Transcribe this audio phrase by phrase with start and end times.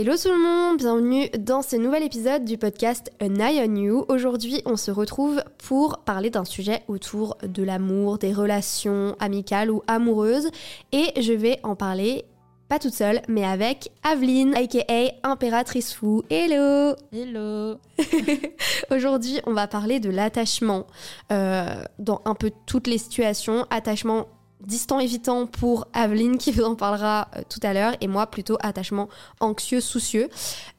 [0.00, 4.04] Hello tout le monde, bienvenue dans ce nouvel épisode du podcast An Eye on You.
[4.08, 9.82] Aujourd'hui, on se retrouve pour parler d'un sujet autour de l'amour, des relations amicales ou
[9.88, 10.50] amoureuses.
[10.92, 12.26] Et je vais en parler
[12.68, 16.22] pas toute seule, mais avec Aveline, aka Impératrice Fou.
[16.30, 17.78] Hello Hello
[18.92, 20.86] Aujourd'hui, on va parler de l'attachement
[21.32, 23.66] euh, dans un peu toutes les situations.
[23.70, 24.28] Attachement
[24.60, 28.56] distant évitant pour Aveline qui vous en parlera euh, tout à l'heure et moi plutôt
[28.60, 29.08] attachement
[29.40, 30.28] anxieux soucieux.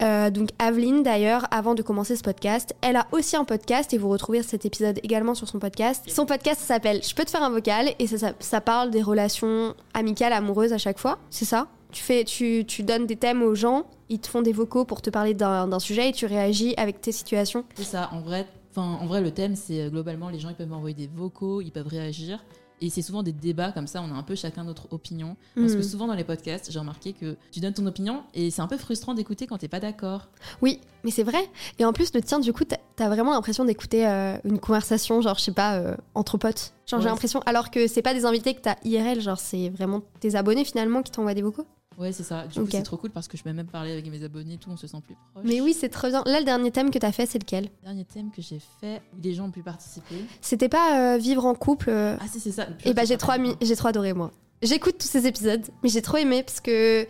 [0.01, 3.97] Euh, donc Aveline d'ailleurs avant de commencer ce podcast, elle a aussi un podcast et
[3.97, 6.03] vous retrouvez cet épisode également sur son podcast.
[6.09, 9.75] Son podcast s'appelle Je peux te faire un vocal et ça, ça, parle des relations
[9.93, 11.67] amicales amoureuses à chaque fois, c'est ça?
[11.91, 15.01] Tu, fais, tu, tu donnes des thèmes aux gens, ils te font des vocaux pour
[15.01, 17.63] te parler d'un sujet et tu réagis avec tes situations.
[17.75, 18.45] C'est ça, en vrai,
[18.75, 21.71] en vrai le thème c'est euh, globalement les gens ils peuvent m'envoyer des vocaux, ils
[21.71, 22.43] peuvent réagir.
[22.81, 25.35] Et c'est souvent des débats comme ça, on a un peu chacun notre opinion.
[25.55, 25.83] Parce que Mhm.
[25.83, 28.77] souvent dans les podcasts, j'ai remarqué que tu donnes ton opinion et c'est un peu
[28.77, 30.27] frustrant d'écouter quand t'es pas d'accord.
[30.61, 31.49] Oui, mais c'est vrai.
[31.77, 35.21] Et en plus, le tien, du coup, t'as as vraiment l'impression d'écouter euh, une conversation,
[35.21, 36.73] genre, je sais pas, euh, entre potes.
[36.85, 40.01] Genre, j'ai l'impression, alors que c'est pas des invités que t'as IRL, genre, c'est vraiment
[40.19, 41.65] tes abonnés finalement qui t'envoient des vocaux.
[41.99, 42.47] Ouais, c'est ça.
[42.47, 44.57] Du coup, c'est trop cool parce que je peux même parler avec mes abonnés, et
[44.57, 45.43] tout, on se sent plus proche.
[45.45, 46.23] Mais oui, c'est très bien.
[46.25, 47.69] Là, le dernier thème que t'as fait, c'est lequel?
[47.83, 50.15] Dernier thème que j'ai fait où des gens ont pu participer.
[50.39, 51.89] C'était pas euh, vivre en couple.
[51.89, 52.67] euh, Ah, si, c'est ça.
[52.85, 54.31] Et bah, j'ai trop, ami- j'ai trop adoré, moi.
[54.61, 57.05] J'écoute tous ces épisodes, mais j'ai trop aimé parce que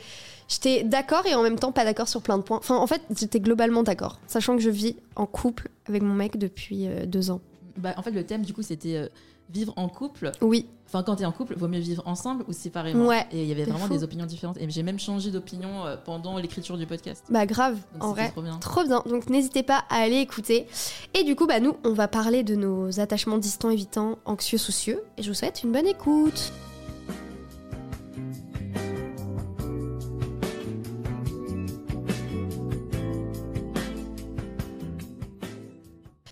[0.47, 2.57] j'étais d'accord et en même temps pas d'accord sur plein de points.
[2.57, 6.37] Enfin, en fait, j'étais globalement d'accord, sachant que je vis en couple avec mon mec
[6.37, 7.41] depuis euh, deux ans.
[7.77, 9.09] Bah, en fait, le thème, du coup, c'était
[9.49, 10.31] vivre en couple.
[10.41, 13.05] Oui, Enfin, quand t'es en couple, vaut mieux vivre ensemble ou séparément.
[13.05, 13.93] Ouais, Et il y avait vraiment fou.
[13.93, 14.57] des opinions différentes.
[14.57, 17.23] Et j'ai même changé d'opinion euh, pendant l'écriture du podcast.
[17.29, 18.31] bah grave, Donc, en vrai.
[18.31, 18.57] trop bien.
[18.57, 20.65] Trop bien, donc n'hésitez pas à aller écouter.
[21.13, 25.03] Et du coup, bah nous, on va parler de nos attachements distants, évitants, anxieux, soucieux.
[25.19, 26.51] Et je vous souhaite une bonne écoute.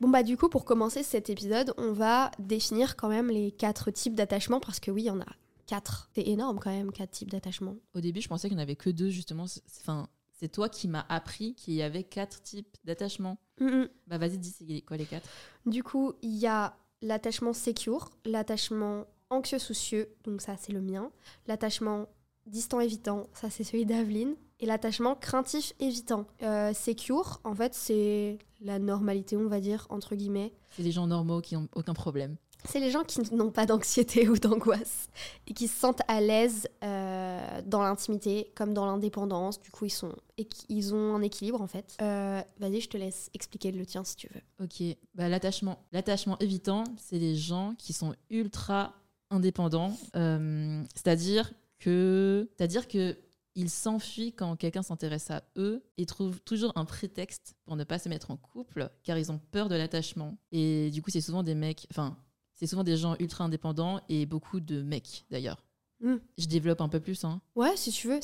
[0.01, 3.89] Bon bah du coup, pour commencer cet épisode, on va définir quand même les quatre
[3.91, 5.25] types d'attachements parce que oui, il y en a
[5.65, 6.09] quatre.
[6.13, 7.75] C'est énorme quand même, quatre types d'attachements.
[7.95, 9.47] Au début, je pensais qu'il n'y en avait que deux, justement.
[9.47, 10.07] C'est- Enfin,
[10.39, 13.37] c'est toi qui m'as appris qu'il y avait quatre types d'attachement.
[13.59, 13.89] Mhm.
[14.05, 15.27] Bah, vas-y, dis, c'est quoi les quatre?
[15.65, 21.11] Du coup, il y a l'attachement secure, l'attachement anxieux-soucieux, donc ça c'est le mien,
[21.47, 22.05] l'attachement
[22.45, 26.25] distant-évitant, ça c'est celui d'Aveline, et l'attachement craintif-évitant.
[26.41, 30.53] Euh, secure, en fait, c'est la normalité, on va dire, entre guillemets.
[30.71, 32.37] C'est les gens normaux qui n'ont aucun problème.
[32.65, 35.07] C'est les gens qui n'ont pas d'anxiété ou d'angoisse
[35.47, 39.59] et qui se sentent à l'aise euh, dans l'intimité comme dans l'indépendance.
[39.59, 41.95] Du coup, ils, sont, et ils ont un équilibre en fait.
[42.01, 44.65] Euh, Vas-y, je te laisse expliquer le tien si tu veux.
[44.65, 44.83] Ok,
[45.15, 48.93] bah, l'attachement, l'attachement évitant, c'est les gens qui sont ultra
[49.29, 49.95] indépendants.
[50.15, 53.17] Euh, c'est-à-dire que, c'est-à-dire que
[53.57, 57.97] ils s'enfuient quand quelqu'un s'intéresse à eux et trouvent toujours un prétexte pour ne pas
[57.99, 60.37] se mettre en couple, car ils ont peur de l'attachement.
[60.51, 62.15] Et du coup, c'est souvent des mecs, enfin,
[62.53, 65.65] c'est souvent des gens ultra indépendants et beaucoup de mecs d'ailleurs.
[66.01, 66.17] Mm.
[66.37, 67.25] Je développe un peu plus.
[67.25, 67.41] Hein.
[67.55, 68.19] Ouais, si tu veux.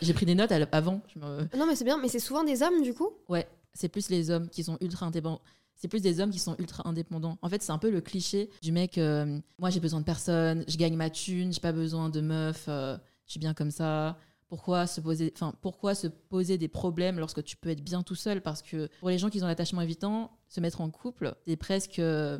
[0.00, 1.02] J'ai pris des notes à avant.
[1.14, 3.10] Je me- Non, mais c'est bien, mais c'est souvent des hommes du coup?
[3.28, 5.42] Ouais, c'est plus les hommes qui sont ultra indépendants.
[5.74, 7.36] C'est plus des hommes qui sont ultra indépendants.
[7.42, 10.64] En fait, c'est un peu le cliché du mec euh, moi, j'ai besoin de personne,
[10.68, 14.16] je gagne ma thune, j'ai pas besoin de meuf, euh, je suis bien comme ça.
[14.48, 18.14] Pourquoi se poser, enfin, pourquoi se poser des problèmes lorsque tu peux être bien tout
[18.14, 18.40] seul?
[18.42, 21.98] Parce que pour les gens qui ont l'attachement évitant, se mettre en couple, c'est presque
[21.98, 22.38] euh,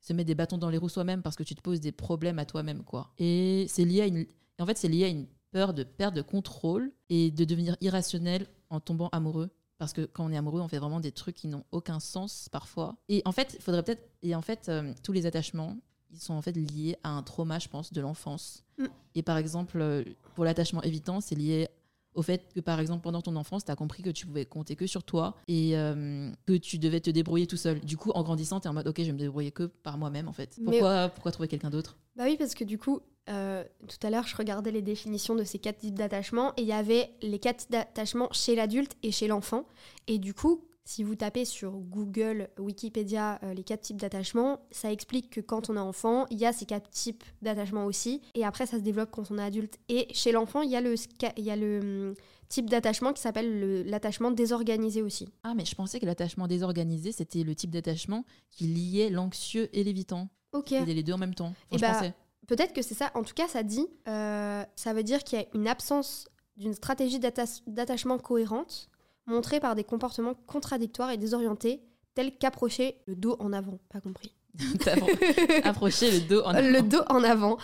[0.00, 2.38] se mettre des bâtons dans les roues soi-même parce que tu te poses des problèmes
[2.38, 3.12] à toi-même, quoi.
[3.18, 4.26] Et c'est lié à une,
[4.58, 8.46] en fait, c'est lié à une peur de perdre de contrôle et de devenir irrationnel
[8.70, 9.50] en tombant amoureux.
[9.78, 12.48] Parce que quand on est amoureux, on fait vraiment des trucs qui n'ont aucun sens
[12.50, 12.96] parfois.
[13.08, 14.08] Et en fait, il faudrait peut-être.
[14.22, 15.76] Et en fait, euh, tous les attachements,
[16.16, 18.64] ils sont en fait liés à un trauma, je pense, de l'enfance.
[18.78, 18.86] Mm.
[19.14, 20.04] Et par exemple, euh,
[20.34, 21.68] pour l'attachement évitant, c'est lié
[22.14, 24.74] au fait que par exemple pendant ton enfance, tu as compris que tu pouvais compter
[24.74, 27.80] que sur toi et euh, que tu devais te débrouiller tout seul.
[27.80, 29.98] Du coup, en grandissant, tu es en mode OK, je vais me débrouiller que par
[29.98, 30.56] moi-même en fait.
[30.58, 31.98] Mais- Pourquoi, pourquoi trouver quelqu'un d'autre?
[32.16, 35.44] Bah oui, parce que du coup, euh, tout à l'heure, je regardais les définitions de
[35.44, 39.12] ces quatre types d'attachement et il y avait les quatre types d'attachement chez l'adulte et
[39.12, 39.66] chez l'enfant.
[40.06, 44.92] Et du coup, Si vous tapez sur Google, Wikipédia, euh, les quatre types d'attachement, ça
[44.92, 48.22] explique que quand on est enfant, il y a ces quatre types d'attachement aussi.
[48.36, 49.78] Et après, ça se développe quand on est adulte.
[49.88, 51.80] Et chez l'enfant, il y a le, ska- il y a le
[52.10, 52.14] hum,
[52.48, 55.28] type d'attachement qui s'appelle le- l'attachement désorganisé aussi.
[55.42, 59.82] Ah, mais je pensais que l'attachement désorganisé, c'était le type d'attachement qui liait l'anxieux et
[59.82, 60.28] l'évitant.
[60.52, 60.70] Ok.
[60.70, 61.52] Les deux en même temps.
[61.72, 62.14] Enfin, je bah, pensais.
[62.46, 63.10] Peut-être que c'est ça.
[63.14, 66.74] En tout cas, ça dit, euh, ça veut dire qu'il y a une absence d'une
[66.74, 68.88] stratégie d'atta- d'attachement cohérente,
[69.26, 71.82] montrée par des comportements contradictoires et désorientés,
[72.14, 73.78] tels qu'approcher le dos en avant.
[73.90, 74.32] Pas compris.
[74.84, 76.68] T'as appro- approché le dos en avant.
[76.70, 77.58] Le dos en avant.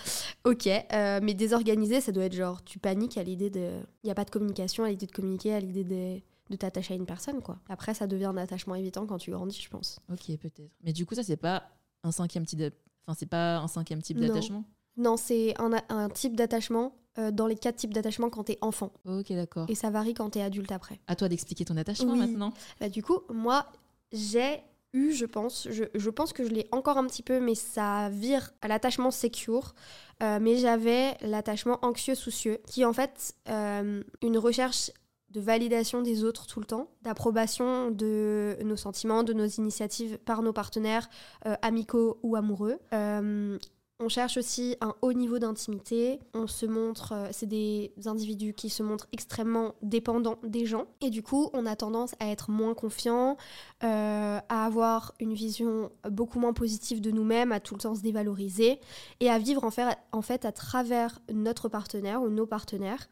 [0.45, 3.71] Ok, euh, mais désorganisé, ça doit être genre, tu paniques à l'idée de.
[4.03, 6.21] Il n'y a pas de communication, à l'idée de communiquer, à l'idée de,
[6.51, 7.57] de t'attacher à une personne, quoi.
[7.67, 9.99] Après, ça devient un attachement évitant quand tu grandis, je pense.
[10.11, 10.69] Ok, peut-être.
[10.83, 11.63] Mais du coup, ça, c'est pas
[12.03, 12.61] un cinquième type
[13.07, 14.27] Enfin, c'est pas un cinquième type Non.
[14.27, 14.63] d'attachement?
[14.95, 18.91] Non, c'est un, un type d'attachement euh, dans les quatre types d'attachement quand t'es enfant.
[19.05, 19.65] Ok, d'accord.
[19.69, 20.99] Et ça varie quand t'es adulte après.
[21.07, 22.19] À toi d'expliquer ton attachement Oui.
[22.19, 22.53] maintenant.
[22.79, 23.65] Bah, du coup, moi,
[24.11, 24.61] j'ai
[24.93, 28.09] eu, je pense, je, je pense que je l'ai encore un petit peu, mais ça
[28.09, 29.73] vire à l'attachement secure.
[30.21, 34.91] Euh, mais j'avais l'attachement anxieux-soucieux, qui est en fait euh, une recherche
[35.31, 40.43] de validation des autres tout le temps, d'approbation de nos sentiments, de nos initiatives par
[40.43, 41.09] nos partenaires
[41.47, 42.77] euh, amicaux ou amoureux.
[42.93, 43.57] Euh,
[44.03, 46.19] on cherche aussi un haut niveau d'intimité.
[46.33, 50.87] On se montre, euh, c'est des individus qui se montrent extrêmement dépendants des gens.
[51.01, 53.37] Et du coup, on a tendance à être moins confiant,
[53.83, 58.01] euh, à avoir une vision beaucoup moins positive de nous-mêmes, à tout le temps se
[58.01, 58.79] dévaloriser
[59.19, 63.07] et à vivre en fait, à travers notre partenaire ou nos partenaires.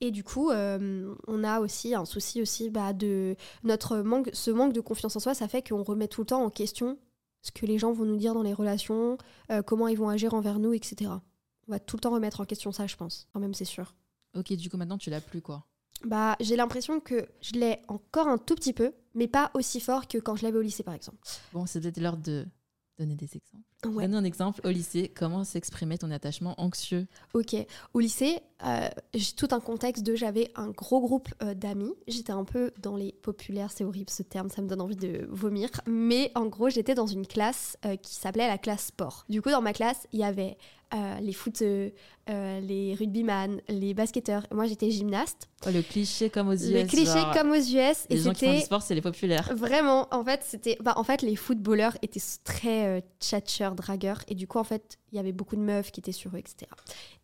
[0.00, 4.50] Et du coup, euh, on a aussi un souci aussi bah, de notre manque, ce
[4.50, 6.98] manque de confiance en soi, ça fait qu'on remet tout le temps en question
[7.46, 9.16] ce que les gens vont nous dire dans les relations,
[9.50, 11.10] euh, comment ils vont agir envers nous, etc.
[11.68, 13.28] On va tout le temps remettre en question ça, je pense.
[13.32, 13.94] Quand même, c'est sûr.
[14.36, 15.64] Ok, du coup, maintenant, tu l'as plus, quoi.
[16.04, 20.08] Bah, j'ai l'impression que je l'ai encore un tout petit peu, mais pas aussi fort
[20.08, 21.18] que quand je l'avais au lycée, par exemple.
[21.52, 22.46] Bon, c'est peut-être l'heure de
[22.98, 23.64] donner des exemples.
[23.84, 24.06] Ouais.
[24.06, 25.12] Donne un exemple au lycée.
[25.14, 27.54] Comment s'exprimait ton attachement anxieux Ok.
[27.94, 31.92] Au lycée, euh, j'ai tout un contexte de j'avais un gros groupe euh, d'amis.
[32.08, 35.26] J'étais un peu dans les populaires, c'est horrible ce terme, ça me donne envie de
[35.30, 35.68] vomir.
[35.86, 39.24] Mais en gros, j'étais dans une classe euh, qui s'appelait la classe sport.
[39.28, 40.56] Du coup, dans ma classe, il y avait
[40.94, 41.92] euh, les footeux,
[42.30, 44.46] euh, les rugbyman, les basketteurs.
[44.52, 45.48] Moi, j'étais gymnaste.
[45.66, 46.62] Oh, Le cliché comme aux US.
[46.62, 47.66] les clichés genre, comme aux US.
[47.68, 49.52] Les et gens qui font du c'était sport, c'est les populaires.
[49.56, 50.76] Vraiment, en fait, c'était.
[50.80, 54.22] Bah, en fait, les footballeurs étaient très euh, tchatcheurs, dragueurs.
[54.28, 56.38] Et du coup, en fait, il y avait beaucoup de meufs qui étaient sur eux,
[56.38, 56.70] etc.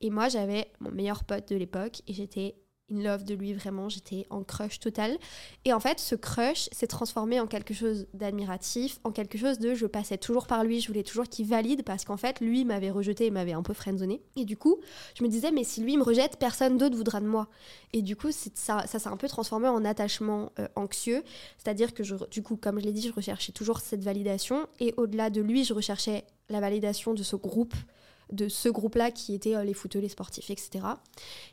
[0.01, 2.57] Et moi, j'avais mon meilleur pote de l'époque et j'étais
[2.93, 3.89] in love de lui, vraiment.
[3.89, 5.17] J'étais en crush total.
[5.65, 9.75] Et en fait, ce crush s'est transformé en quelque chose d'admiratif, en quelque chose de
[9.75, 12.91] je passais toujours par lui, je voulais toujours qu'il valide parce qu'en fait, lui m'avait
[12.91, 14.23] rejeté et m'avait un peu friendzonné.
[14.37, 14.79] Et du coup,
[15.15, 17.49] je me disais, mais si lui me rejette, personne d'autre voudra de moi.
[17.93, 21.23] Et du coup, ça, ça s'est un peu transformé en attachement euh, anxieux.
[21.59, 24.67] C'est-à-dire que, je, du coup, comme je l'ai dit, je recherchais toujours cette validation.
[24.81, 27.75] Et au-delà de lui, je recherchais la validation de ce groupe,
[28.31, 30.85] de ce groupe-là qui était euh, les footeux, les sportifs, etc.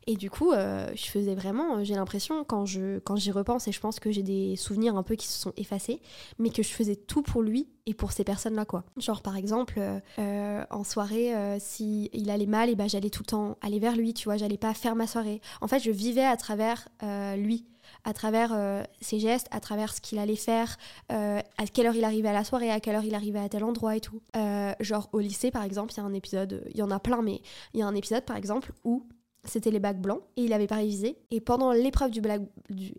[0.07, 3.67] Et du coup, euh, je faisais vraiment, euh, j'ai l'impression, quand je quand j'y repense,
[3.67, 6.01] et je pense que j'ai des souvenirs un peu qui se sont effacés,
[6.37, 8.83] mais que je faisais tout pour lui et pour ces personnes-là, quoi.
[8.97, 9.79] Genre, par exemple,
[10.17, 14.25] en soirée, si allait mal, et ben, j'allais tout le temps aller vers lui, tu
[14.25, 15.41] vois, j'allais pas faire ma soirée.
[15.61, 16.87] En fait, je vivais à travers
[17.35, 17.65] lui
[18.03, 20.77] à travers euh, ses gestes, à travers ce qu'il allait faire,
[21.11, 23.49] euh, à quelle heure il arrivait à la soirée, à quelle heure il arrivait à
[23.49, 24.21] tel endroit et tout.
[24.35, 26.99] Euh, genre au lycée par exemple, il y a un épisode, il y en a
[26.99, 27.41] plein, mais
[27.73, 29.05] il y a un épisode par exemple où
[29.49, 31.17] c'était les bacs blancs et il avait pas révisé.
[31.31, 32.93] Et pendant l'épreuve du, black- du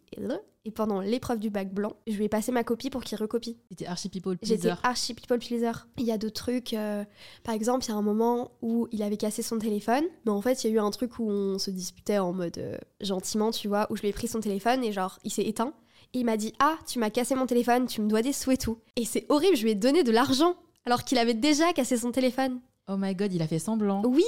[0.66, 3.56] et pendant l'épreuve du bac blanc, je lui ai passé ma copie pour qu'il recopie.
[3.70, 4.74] C'était archi people J'étais pleaser.
[4.82, 5.72] archi people pleaser.
[5.98, 6.74] Il y a d'autres trucs.
[6.74, 7.02] euh,
[7.44, 10.04] par exemple, il y a un moment où il avait cassé son téléphone.
[10.26, 12.58] Mais en fait, il y a eu un truc où on se disputait en mode
[12.58, 15.44] euh, gentiment, tu vois, où je lui ai pris son téléphone et genre, il s'est
[15.46, 15.72] éteint.
[16.12, 18.50] Et il m'a dit Ah, tu m'as cassé mon téléphone, tu me dois des sous
[18.50, 18.78] et tout.
[18.96, 22.10] Et c'est horrible, je lui ai donné de l'argent alors qu'il avait déjà cassé son
[22.12, 22.60] téléphone.
[22.88, 24.02] Oh my god, il a fait semblant.
[24.04, 24.24] Oui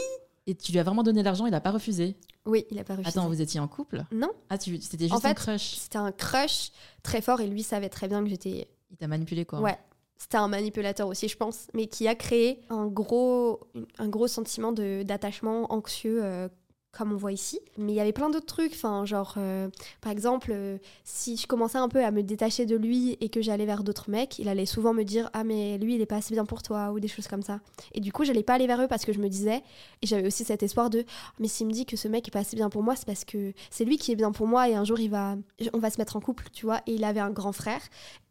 [0.46, 2.16] Et tu lui as vraiment donné l'argent, il a pas refusé.
[2.46, 3.08] Oui, il a pas refusé.
[3.16, 4.04] Attends, vous étiez en couple?
[4.10, 4.80] Non, Ah, tu...
[4.80, 5.76] c'était juste En un fait, crush.
[5.76, 6.72] c'était un crush
[7.04, 9.60] très fort et lui savait très bien que j'étais Il t'a manipulé, quoi.
[9.60, 9.78] Ouais.
[10.18, 13.60] C'était un manipulateur aussi, je pense, mais qui a créé un gros,
[13.98, 16.48] un gros sentiment de- d'attachement anxieux, euh,
[16.92, 17.58] comme on voit ici.
[17.78, 19.68] Mais il y avait plein d'autres trucs, enfin, genre, euh,
[20.00, 23.40] par exemple, euh, si je commençais un peu à me détacher de lui et que
[23.40, 26.16] j'allais vers d'autres mecs, il allait souvent me dire Ah, mais lui, il est pas
[26.16, 27.60] assez bien pour toi, ou des choses comme ça.
[27.94, 29.62] Et du coup, j'allais pas aller vers eux parce que je me disais,
[30.02, 31.04] et j'avais aussi cet espoir de
[31.38, 33.24] Mais s'il me dit que ce mec est pas assez bien pour moi, c'est parce
[33.24, 35.36] que c'est lui qui est bien pour moi et un jour, il va,
[35.72, 36.80] on va se mettre en couple, tu vois.
[36.86, 37.80] Et il avait un grand frère.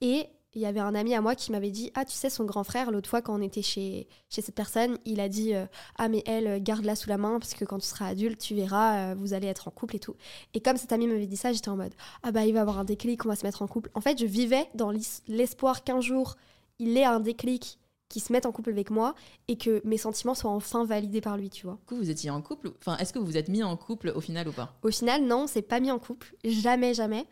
[0.02, 2.44] Et il y avait un ami à moi qui m'avait dit Ah, tu sais, son
[2.44, 5.66] grand frère, l'autre fois, quand on était chez, chez cette personne, il a dit euh,
[5.98, 8.56] Ah, mais elle, euh, garde-la sous la main, parce que quand tu seras adulte, tu
[8.56, 10.16] verras, euh, vous allez être en couple et tout.
[10.54, 11.94] Et comme cet ami m'avait dit ça, j'étais en mode
[12.24, 13.90] Ah, bah, il va avoir un déclic, on va se mettre en couple.
[13.94, 14.92] En fait, je vivais dans
[15.28, 16.36] l'espoir qu'un jour,
[16.80, 17.80] il ait un déclic
[18.12, 19.16] qui se mette en couple avec moi
[19.48, 21.76] et que mes sentiments soient enfin validés par lui, tu vois.
[21.76, 23.76] Du coup, vous étiez en couple ou- Enfin, est-ce que vous vous êtes mis en
[23.78, 24.76] couple au final ou pas?
[24.84, 26.36] Au final, non, c'est pas mis en couple.
[26.44, 27.26] Jamais, jamais.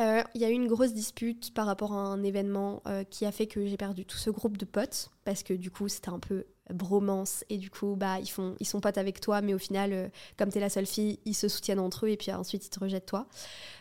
[0.00, 3.24] Euh, Il y a eu une grosse dispute par rapport à un événement euh, qui
[3.24, 6.10] a fait que j'ai perdu tout ce groupe de potes parce que du coup, c'était
[6.10, 9.54] un peu bromance et du coup, bah, ils, font, ils sont potes avec toi, mais
[9.54, 10.08] au final, euh,
[10.38, 12.80] comme t'es la seule fille, ils se soutiennent entre eux et puis ensuite ils te
[12.80, 13.26] rejettent toi.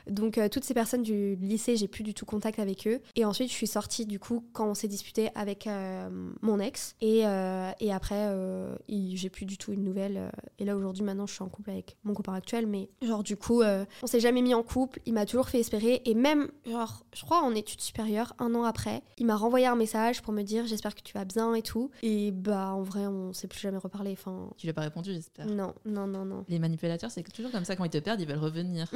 [0.08, 3.02] Donc, euh, toutes ces personnes du lycée, j'ai plus du tout contact avec eux.
[3.16, 6.08] Et ensuite, je suis sortie du coup quand on s'est disputé avec euh,
[6.42, 6.96] mon ex.
[7.02, 10.18] Et, euh, et après, euh, j'ai plus du tout une nouvelle.
[10.18, 12.68] euh, et là, aujourd'hui, maintenant, je suis en couple avec mon copain actuel.
[12.68, 15.00] Mais genre, du coup, euh, on s'est jamais mis en couple.
[15.08, 16.04] Il m'a toujours fait espérer.
[16.06, 19.76] Et même, genre, je crois en études supérieures, un an après, il m'a renvoyé un
[19.76, 21.90] message pour me dire J'espère que tu vas bien et tout.
[22.04, 24.12] Et bah, en vrai, on s'est plus jamais reparlé.
[24.14, 25.46] Enfin, Tu lui as pas répondu, j'espère.
[25.48, 26.46] non, non, non, non.
[26.48, 28.92] Les manipulateurs, c'est toujours comme ça, quand ils te perdent, ils veulent revenir.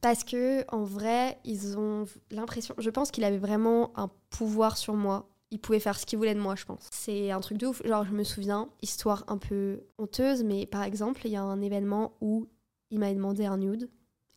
[0.00, 2.74] Parce que en vrai, ils ont l'impression.
[2.78, 5.28] Je pense qu'il avait vraiment un pouvoir sur moi.
[5.50, 6.88] Il pouvait faire ce qu'il voulait de moi, je pense.
[6.90, 7.80] C'est un truc de ouf.
[7.86, 11.60] Genre, je me souviens, histoire un peu honteuse, mais par exemple, il y a un
[11.62, 12.46] événement où
[12.90, 13.88] il m'a demandé un nude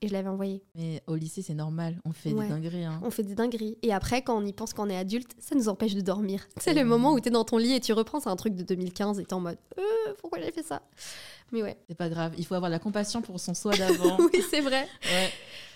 [0.02, 0.62] et je l'avais envoyé.
[0.76, 2.46] Mais au lycée, c'est normal, on fait Ouais.
[2.46, 2.86] des dingueries.
[2.86, 3.00] hein.
[3.04, 3.78] On fait des dingueries.
[3.84, 6.48] Et après, quand on y pense qu'on est adulte, ça nous empêche de dormir.
[6.58, 8.64] C'est le moment où t'es dans ton lit et tu reprends, c'est un truc de
[8.64, 9.82] 2015 et t'es en mode euh,
[10.22, 10.82] pourquoi j'ai fait ça?
[11.52, 11.78] Mais ouais.
[11.88, 14.18] C'est pas grave, il faut avoir la compassion pour son soi d'avant.
[14.34, 14.88] oui, c'est vrai.
[15.04, 15.30] ouais.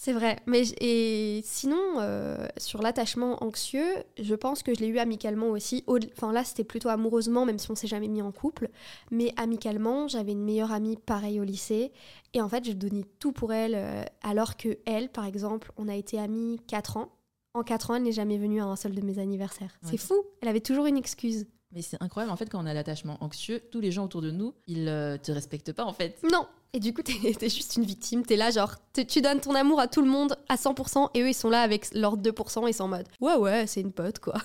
[0.04, 0.36] C'est vrai.
[0.48, 3.88] Mais et sinon, euh, sur l'attachement anxieux,
[4.22, 5.86] je pense que je l'ai eu amicalement aussi.
[5.88, 8.68] Au- Enfin là, c'était plutôt amoureusement, même si on s'est jamais mis en couple.
[9.12, 11.94] Mais amicalement, j'avais une meilleure amie pareille au lycée.
[12.34, 13.76] Et en fait, je donnais tout pour elle.
[13.76, 17.10] euh, alors que elle, par exemple, on a été amis 4 ans.
[17.54, 19.78] En 4 ans, elle n'est jamais venue à un seul de mes anniversaires.
[19.84, 19.92] Ouais.
[19.92, 20.16] C'est fou.
[20.42, 21.46] Elle avait toujours une excuse.
[21.74, 24.32] Mais c'est incroyable, en fait, quand on a l'attachement anxieux, tous les gens autour de
[24.32, 26.18] nous, ils euh, te respectent pas, en fait.
[26.32, 26.46] Non.
[26.76, 28.26] Et du coup, t'es t'es juste une victime.
[28.26, 28.76] T'es là, genre,
[29.08, 31.62] tu donnes ton amour à tout le monde à 100%, et eux, ils sont là
[31.62, 34.36] avec leurs 2%, et sont en mode Ouais, ouais, c'est une pote, quoi.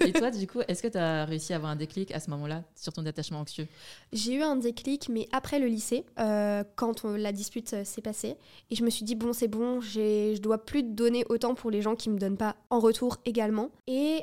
[0.00, 2.30] Et toi, du coup, est-ce que tu as réussi à avoir un déclic à ce
[2.30, 3.66] moment-là sur ton attachement anxieux?
[4.12, 8.02] J'ai eu un déclic, mais après le lycée, euh, quand on- la dispute euh, s'est
[8.02, 8.36] passée,
[8.70, 11.82] et je me suis dit bon, c'est bon, je dois plus donner autant pour les
[11.82, 13.70] gens qui me donnent pas en retour également.
[13.86, 14.20] Et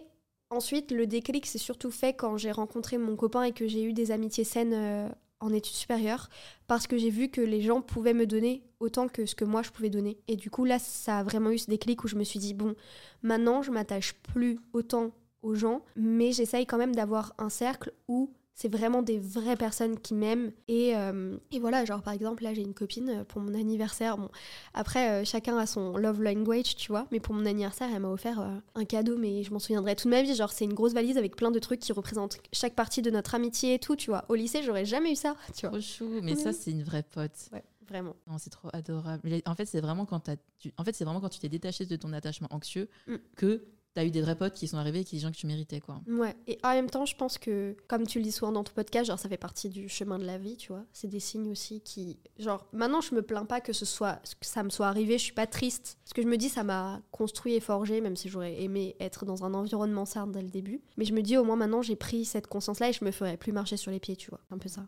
[0.51, 3.93] ensuite, le déclic s'est surtout fait quand j'ai rencontré mon copain et que j'ai eu
[3.93, 6.29] des amitiés saines euh, en études supérieures,
[6.67, 9.63] parce que j'ai vu que les gens pouvaient me donner autant que ce que moi
[9.63, 10.19] je pouvais donner.
[10.27, 12.53] Et du coup, là, ça a vraiment eu ce déclic où je me suis dit
[12.53, 12.75] bon,
[13.23, 18.31] maintenant, je m'attache plus autant aux gens, mais j'essaye quand même d'avoir un cercle où
[18.61, 20.51] c'est vraiment des vraies personnes qui m'aiment.
[20.67, 24.17] Et, euh, et voilà, genre par exemple, là j'ai une copine euh, pour mon anniversaire.
[24.17, 24.29] Bon,
[24.75, 28.09] après, euh, chacun a son love language, tu vois, mais pour mon anniversaire, elle m'a
[28.09, 30.35] offert euh, un cadeau, mais je m'en souviendrai toute ma vie.
[30.35, 33.33] Genre, c'est une grosse valise avec plein de trucs qui représentent chaque partie de notre
[33.33, 34.25] amitié et tout, tu vois.
[34.29, 35.71] Au lycée, j'aurais jamais eu ça, tu vois.
[35.79, 37.31] Trop chou, mais ça, c'est une vraie pote.
[37.51, 38.15] Ouais, vraiment.
[38.27, 39.27] Non, c'est trop adorable.
[39.47, 40.71] En fait, c'est vraiment quand tu...
[40.77, 43.15] en fait, c'est vraiment quand tu t'es détaché de ton attachement anxieux Mm.
[43.35, 43.63] que
[43.93, 45.79] t'as eu des vrais potes qui sont arrivés et qui des gens que tu méritais,
[45.79, 46.01] quoi.
[46.07, 48.73] Ouais, et en même temps, je pense que, comme tu le dis souvent dans ton
[48.73, 50.85] podcast, genre ça fait partie du chemin de la vie, tu vois.
[50.93, 52.19] C'est des signes aussi qui.
[52.39, 55.23] Genre, maintenant, je me plains pas que ce soit que ça me soit arrivé, je
[55.23, 55.97] suis pas triste.
[56.03, 59.25] Parce que je me dis, ça m'a construit et forgé, même si j'aurais aimé être
[59.25, 60.81] dans un environnement sain dès le début.
[60.97, 63.37] Mais je me dis, au moins maintenant, j'ai pris cette conscience-là et je me ferai
[63.37, 64.41] plus marcher sur les pieds, tu vois.
[64.51, 64.85] Un peu ça.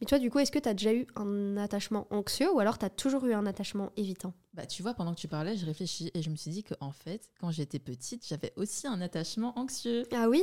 [0.00, 2.90] Mais toi, du coup, est-ce que t'as déjà eu un attachement anxieux ou alors t'as
[2.90, 4.34] toujours eu un attachement évitant?
[4.54, 6.92] Bah, tu vois, pendant que tu parlais, je réfléchis et je me suis dit qu'en
[6.92, 10.04] fait, quand j'étais petite, j'avais aussi un attachement anxieux.
[10.12, 10.42] Ah oui?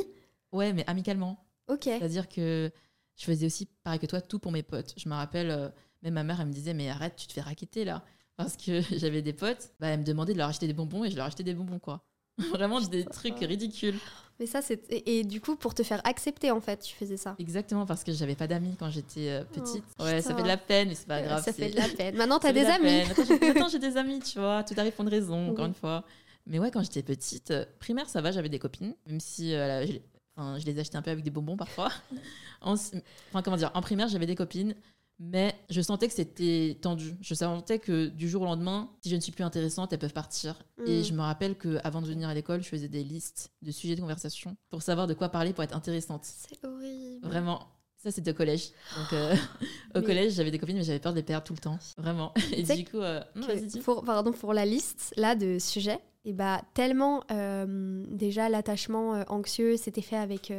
[0.51, 1.45] Ouais, mais amicalement.
[1.67, 1.83] Ok.
[1.83, 2.71] C'est-à-dire que
[3.15, 4.93] je faisais aussi, pareil que toi, tout pour mes potes.
[4.97, 5.69] Je me rappelle, euh,
[6.03, 8.03] même ma mère, elle me disait, mais arrête, tu te fais raqueter là.
[8.35, 11.11] Parce que j'avais des potes, bah, elle me demandait de leur acheter des bonbons et
[11.11, 12.05] je leur achetais des bonbons, quoi.
[12.51, 13.99] Vraiment des trucs ridicules.
[14.39, 14.81] Mais ça, c'est.
[14.91, 17.35] Et, et du coup, pour te faire accepter, en fait, tu faisais ça.
[17.39, 19.83] Exactement, parce que j'avais pas d'amis quand j'étais euh, petite.
[19.99, 21.43] Oh, ouais, ça fait de la peine, mais c'est pas grave.
[21.43, 22.15] ça fait de la peine.
[22.17, 23.03] Maintenant, t'as des de amis.
[23.41, 24.63] Maintenant, j'ai- des amis, tu vois.
[24.63, 25.69] Tout arrive pour une raison, encore Oui.
[25.69, 26.03] une fois.
[26.45, 29.85] Mais ouais, quand j'étais petite, euh, primaire, ça va, j'avais des copines, même si euh,
[29.85, 29.93] je,
[30.35, 31.89] enfin, je les achetais un peu avec des bonbons parfois.
[32.61, 34.73] En- enfin, comment dire, en primaire, j'avais des copines,
[35.19, 37.15] mais je sentais que c'était tendu.
[37.21, 40.13] Je sentais que du jour au lendemain, si je ne suis plus intéressante, elles peuvent
[40.13, 40.61] partir.
[40.85, 41.03] Et Mm.
[41.03, 44.01] je me rappelle qu'avant de venir à l'école, je faisais des listes de sujets de
[44.01, 46.23] conversation pour savoir de quoi parler pour être intéressante.
[46.25, 47.25] C'est horrible.
[47.27, 47.67] Vraiment.
[47.97, 48.69] Ça, c'était au collège.
[48.95, 49.35] Donc, euh,
[49.95, 51.79] au Mais- collège, j'avais des copines, mais j'avais peur de les perdre tout le temps.
[51.97, 52.31] Vraiment.
[52.51, 53.79] Et du coup, euh, non, que vas-y, dis.
[53.79, 59.77] pour, pardon, pour la liste là de sujets, et bah tellement euh, déjà l'attachement anxieux
[59.77, 60.53] s'était fait avec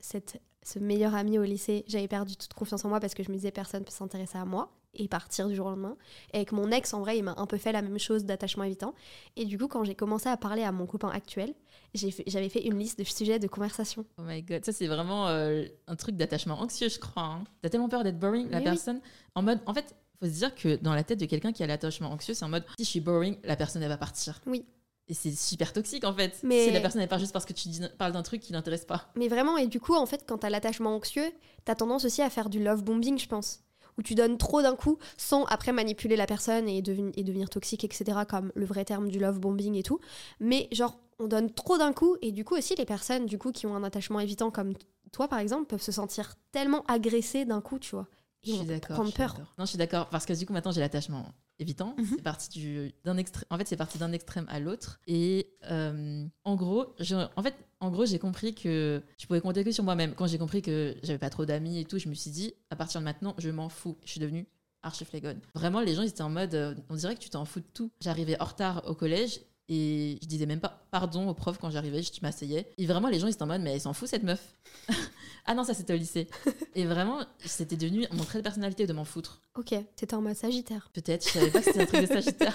[0.00, 1.84] cette, ce meilleur ami au lycée.
[1.88, 4.44] J'avais perdu toute confiance en moi parce que je me disais personne peut s'intéresser à
[4.44, 4.70] moi.
[4.94, 5.96] et partir du jour au lendemain.
[6.34, 8.64] Et avec mon ex, en vrai, il m'a un peu fait la même chose d'attachement
[8.64, 8.94] évitant.
[9.36, 11.54] Et du coup, quand j'ai commencé à parler à mon copain actuel,
[11.94, 14.04] j'avais fait une liste de sujets de conversation.
[14.18, 17.22] Oh my god, ça c'est vraiment euh, un truc d'attachement anxieux, je crois.
[17.22, 17.44] hein.
[17.62, 18.64] T'as tellement peur d'être boring, la oui.
[18.64, 19.00] personne.
[19.34, 21.66] En mode, en fait, faut se dire que dans la tête de quelqu'un qui a
[21.66, 24.40] l'attachement anxieux, c'est en mode si je suis boring, la personne elle va partir.
[24.46, 24.66] Oui.
[25.08, 26.38] Et c'est super toxique en fait.
[26.42, 28.52] Mais- Si la personne elle part juste parce que tu dis- parles d'un truc qui
[28.52, 29.10] l'intéresse pas.
[29.16, 31.30] Mais vraiment, et du coup, en fait, quand t'as l'attachement anxieux,
[31.64, 33.60] t'as tendance aussi à faire du love bombing, je pense.
[33.98, 36.82] Où tu donnes trop d'un coup sans après manipuler la personne et, et
[37.24, 39.98] devenir toxique, etc., comme le vrai terme du love bombing et tout.
[40.40, 43.52] Mais genre, on donne trop d'un coup, et du coup aussi, les personnes du coup,
[43.52, 44.72] qui ont un attachement évitant comme
[45.12, 48.06] toi, par exemple, peuvent se sentir tellement agressées d'un coup, tu vois.
[48.44, 48.96] Je suis d'accord.
[48.96, 49.32] prendre peur.
[49.34, 49.54] d'accord.
[49.58, 51.24] Non, je suis d'accord parce que du coup maintenant j'ai l'attachement
[51.58, 51.94] évitant.
[51.98, 52.06] Mhm.
[52.16, 53.44] C'est parti du d'un extrême.
[53.50, 55.00] En fait, c'est parti d'un extrême à l'autre.
[55.06, 59.64] Et euh, en gros, je- en fait, en gros, j'ai compris que je pouvais compter
[59.64, 60.14] que sur moi-même.
[60.14, 62.76] Quand j'ai compris que j'avais pas trop d'amis et tout, je me suis dit à
[62.76, 63.96] partir de maintenant, je m'en fous.
[64.04, 64.46] Je suis devenue
[64.82, 65.06] archi.
[65.54, 67.66] Vraiment, les gens ils étaient en mode, euh, on dirait que tu t'en fous de
[67.72, 67.90] tout.
[68.00, 69.40] J'arrivais en retard au collège.
[69.68, 72.68] Et je disais même pas pardon au prof quand j'arrivais, je m'asseyais.
[72.78, 74.54] Et vraiment, les gens, ils étaient en mode, mais elle s'en fout cette meuf.
[75.44, 76.28] ah non, ça c'était au lycée.
[76.74, 79.42] Et vraiment, c'était devenu mon trait de personnalité de m'en foutre.
[79.56, 80.88] Ok, t'étais en mode sagittaire.
[80.92, 82.54] Peut-être, je savais pas que c'était un truc de Sagittaire.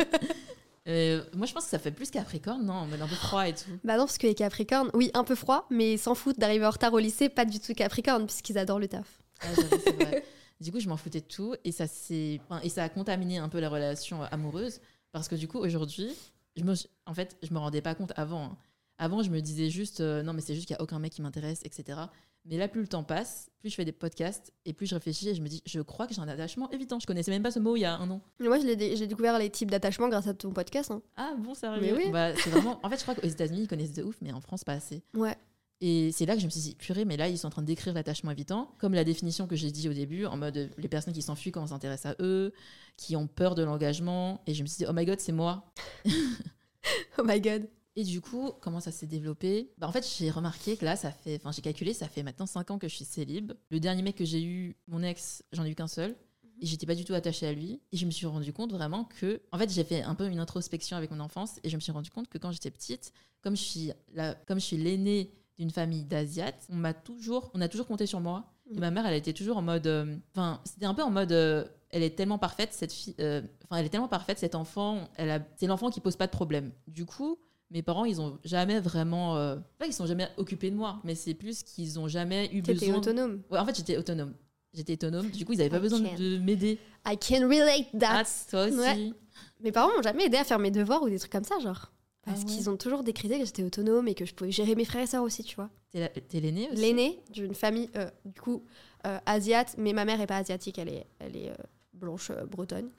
[0.88, 3.48] Euh, moi, je pense que ça fait plus Capricorne, non En mode un peu froid
[3.48, 3.70] et tout.
[3.84, 6.70] Bah non, parce que les Capricornes, oui, un peu froid, mais s'en foutent d'arriver en
[6.70, 9.20] retard au lycée, pas du tout Capricorne, puisqu'ils adorent le taf.
[9.42, 10.24] Ah, vrai.
[10.60, 13.48] Du coup, je m'en foutais de tout et ça, enfin, et ça a contaminé un
[13.48, 16.10] peu la relation amoureuse parce que du coup, aujourd'hui,
[16.56, 16.74] je me...
[17.06, 18.46] en fait, je me rendais pas compte avant.
[18.46, 18.58] hein.
[18.98, 21.14] Avant, je me disais juste, euh, non, mais c'est juste qu'il n'y a aucun mec
[21.14, 22.00] qui m'intéresse, etc.
[22.46, 25.28] Mais là, plus le temps passe, plus je fais des podcasts et plus je réfléchis
[25.30, 27.00] et je me dis, je crois que j'ai un attachement évitant.
[27.00, 28.22] Je connaissais même pas ce mot il y a un an.
[28.40, 30.90] Mais moi, j'ai découvert les types d'attachement grâce à ton podcast.
[30.92, 31.02] hein.
[31.18, 32.10] Ah bon, sérieux Mais oui.
[32.10, 32.80] Bah, c'est vraiment...
[32.84, 35.04] En fait, je crois qu'aux États-Unis, ils connaissent de ouf, mais en France, pas assez.
[35.14, 35.36] Ouais.
[35.82, 37.62] Et c'est là que je me suis dit, purée, mais là, ils sont en train
[37.62, 40.68] de décrire l'attachement évitant, comme la définition que j'ai dit au début, en mode euh,
[40.78, 42.52] les personnes qui s'enfuient quand on s'intéresse à eux,
[42.96, 44.42] qui ont peur de l'engagement.
[44.48, 45.72] Et je me suis dit, oh my god, c'est moi.
[47.20, 47.68] Oh my god.
[48.00, 49.72] Et du coup, comment ça s'est développé?
[49.80, 52.46] Bah, En fait, j'ai remarqué que là, ça fait, enfin, j'ai calculé, ça fait maintenant
[52.46, 53.54] 5 ans que je suis célib.
[53.72, 56.16] Le dernier mec que j'ai eu, mon ex, j'en ai eu qu'un seul.
[56.62, 57.82] Et j'étais pas du tout attachée à lui.
[57.92, 59.42] Et je me suis rendu compte vraiment que.
[59.52, 61.60] En fait, j'ai fait un peu une introspection avec mon enfance.
[61.64, 64.60] Et je me suis rendu compte que quand j'étais petite, comme je suis, la, comme
[64.60, 68.54] je suis l'aînée d'une famille d'Asiates, on m'a toujours, on a toujours compté sur moi.
[68.70, 68.80] Et Mm.
[68.80, 69.88] ma mère, elle était toujours en mode.
[69.88, 71.32] euh, Enfin, c'était un peu en mode.
[71.32, 73.16] euh, elle est tellement parfaite, cette fille.
[73.22, 75.10] euh, Enfin, elle est tellement parfaite, cet enfant.
[75.16, 76.72] Elle a, c'est l'enfant qui pose pas de problème.
[76.88, 77.40] Du coup,
[77.72, 79.38] mes parents, ils ont jamais vraiment.
[79.38, 82.62] Euh, pas qu'ils sont jamais occupés de moi, mais c'est plus qu'ils ont jamais eu
[82.62, 82.98] T'étais besoin.
[82.98, 83.42] autonome.
[83.52, 84.34] Ouais, en fait, j'étais autonome.
[84.74, 85.30] J'étais autonome.
[85.32, 86.16] Du coup, ils avaient pas I besoin can.
[86.18, 86.78] de m'aider.
[87.06, 88.30] I can relate Ah, that.
[88.50, 88.78] toi aussi.
[88.78, 89.12] Ouais.
[89.62, 91.92] Mes parents m'ont jamais aidé à faire mes devoirs ou des trucs comme ça, genre.
[92.24, 92.56] Parce Ah ouais.
[92.56, 95.08] qu'ils ont toujours décrété que j'étais autonome et que je pouvais gérer mes frères et
[95.08, 95.70] sœurs aussi, tu vois.
[95.92, 96.82] T'es la- T'es l'aîné aussi?
[96.82, 98.64] L'aînée d'une famille, euh, du coup,
[99.06, 101.56] euh, asiate, mais ma mère est pas asiatique, elle est, elle est euh,
[101.94, 102.90] blanche euh, bretonne.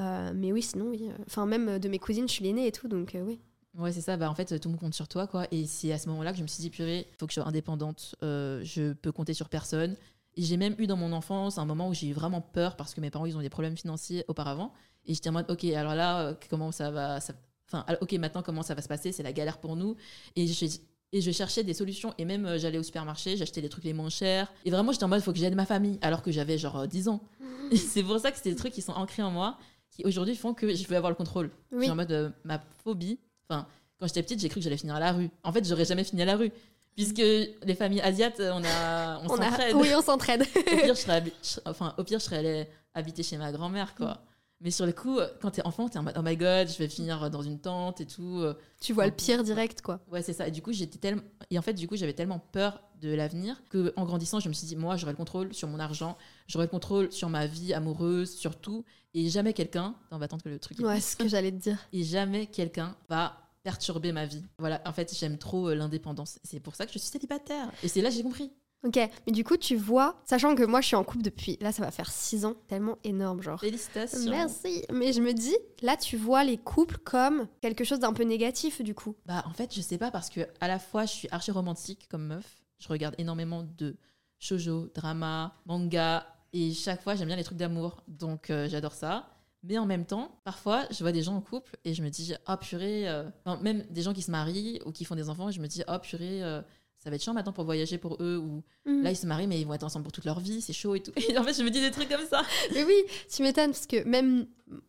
[0.00, 1.06] Euh, mais oui, sinon, oui.
[1.08, 3.38] euh, Enfin, même euh, de mes cousines, je suis l'aînée et tout, donc euh, oui.
[3.78, 4.16] Ouais, c'est ça.
[4.16, 5.46] Bah, en fait, tout le monde compte sur toi, quoi.
[5.50, 7.40] Et c'est à ce moment-là que je me suis dit, purée, il faut que je
[7.40, 8.14] sois indépendante.
[8.22, 9.96] euh, je peux compter sur personne.
[10.36, 12.94] Et j'ai même eu dans mon enfance un moment où j'ai eu vraiment peur parce
[12.94, 14.72] que mes parents, ils ont des problèmes financiers auparavant.
[15.06, 17.20] Et j'étais en mode, ok, alors là, euh, comment ça va.
[17.20, 17.34] ça-
[17.68, 19.12] Enfin, ok, maintenant, comment ça va se passer?
[19.12, 19.96] C'est la galère pour nous.
[20.36, 20.66] Et je,
[21.12, 22.12] et je cherchais des solutions.
[22.18, 24.52] Et même, euh, j'allais au supermarché, j'achetais les trucs les moins chers.
[24.66, 25.98] Et vraiment, j'étais en mode, il faut que j'aide ma famille.
[26.02, 27.22] Alors que j'avais genre euh, 10 ans.
[27.70, 29.56] Et c'est pour ça que c'est des trucs qui sont ancrés en moi,
[29.90, 31.50] qui aujourd'hui font que je veux avoir le contrôle.
[31.72, 31.90] Oui.
[31.90, 33.18] en mode, euh, ma phobie.
[33.52, 33.66] Enfin,
[33.98, 35.30] quand j'étais petite, j'ai cru que j'allais finir à la rue.
[35.42, 36.50] En fait, j'aurais jamais fini à la rue.
[36.96, 39.50] Puisque les familles asiates, on, a, on, On a...
[39.50, 39.74] s'entraide.
[39.76, 40.42] Oui, on s'entraide.
[40.42, 41.24] Au pire, je serais,
[41.64, 44.22] enfin, au pire, je serais allée habiter chez ma grand-mère, quoi.
[44.60, 46.88] Mais sur le coup, quand t'es enfant, t'es en mode, oh my god, je vais
[46.88, 48.44] finir dans une tente et tout.
[48.80, 50.00] tu vois le pire direct, quoi.
[50.10, 50.46] Ouais, c'est ça.
[50.46, 51.22] Et du coup, j'étais tellement.
[51.50, 54.54] Et en fait, du coup, j'avais tellement peur de l'avenir que, en grandissant, je me
[54.54, 57.74] suis dit, moi, j'aurai le contrôle sur mon argent, j'aurai le contrôle sur ma vie
[57.74, 58.84] amoureuse, sur tout.
[59.14, 59.94] Et jamais quelqu'un.
[60.10, 60.78] On va attendre que le truc.
[60.78, 61.78] Ouais, c'est ce que j'allais te dire.
[61.92, 64.44] Et jamais quelqu'un va perturber ma vie.
[64.58, 64.82] Voilà.
[64.86, 66.38] En fait, j'aime trop euh, l'indépendance.
[66.44, 67.70] C'est pour ça que je suis célibataire.
[67.82, 68.52] Et c'est là que j'ai compris.
[68.84, 71.70] Ok, mais du coup, tu vois, sachant que moi, je suis en couple depuis, là,
[71.70, 73.60] ça va faire 6 ans, tellement énorme, genre.
[73.60, 74.28] Félicitations.
[74.28, 74.84] Merci.
[74.92, 78.82] Mais je me dis, là, tu vois les couples comme quelque chose d'un peu négatif,
[78.82, 79.14] du coup.
[79.24, 82.08] Bah, en fait, je sais pas parce que à la fois, je suis archi romantique
[82.10, 82.64] comme meuf.
[82.80, 83.96] Je regarde énormément de
[84.40, 86.26] shoujo, drama, manga.
[86.52, 88.02] Et chaque fois, j'aime bien les trucs d'amour.
[88.08, 89.31] Donc, euh, j'adore ça.
[89.64, 92.34] Mais en même temps, parfois, je vois des gens en couple et je me dis,
[92.48, 93.08] oh purée.
[93.08, 95.60] euh, enfin, même des gens qui se marient ou qui font des enfants, et je
[95.60, 96.60] me dis, oh purée, euh,
[96.98, 98.38] ça va être chiant maintenant pour voyager pour eux.
[98.38, 99.02] Ou Mm.
[99.02, 100.96] là, ils se marient, mais ils vont être ensemble pour toute leur vie, c'est chaud
[100.96, 101.12] et tout.
[101.16, 102.42] Et en fait, je me dis des trucs comme ça.
[102.74, 102.94] Mais oui,
[103.32, 104.46] tu m'étonnes, parce que même,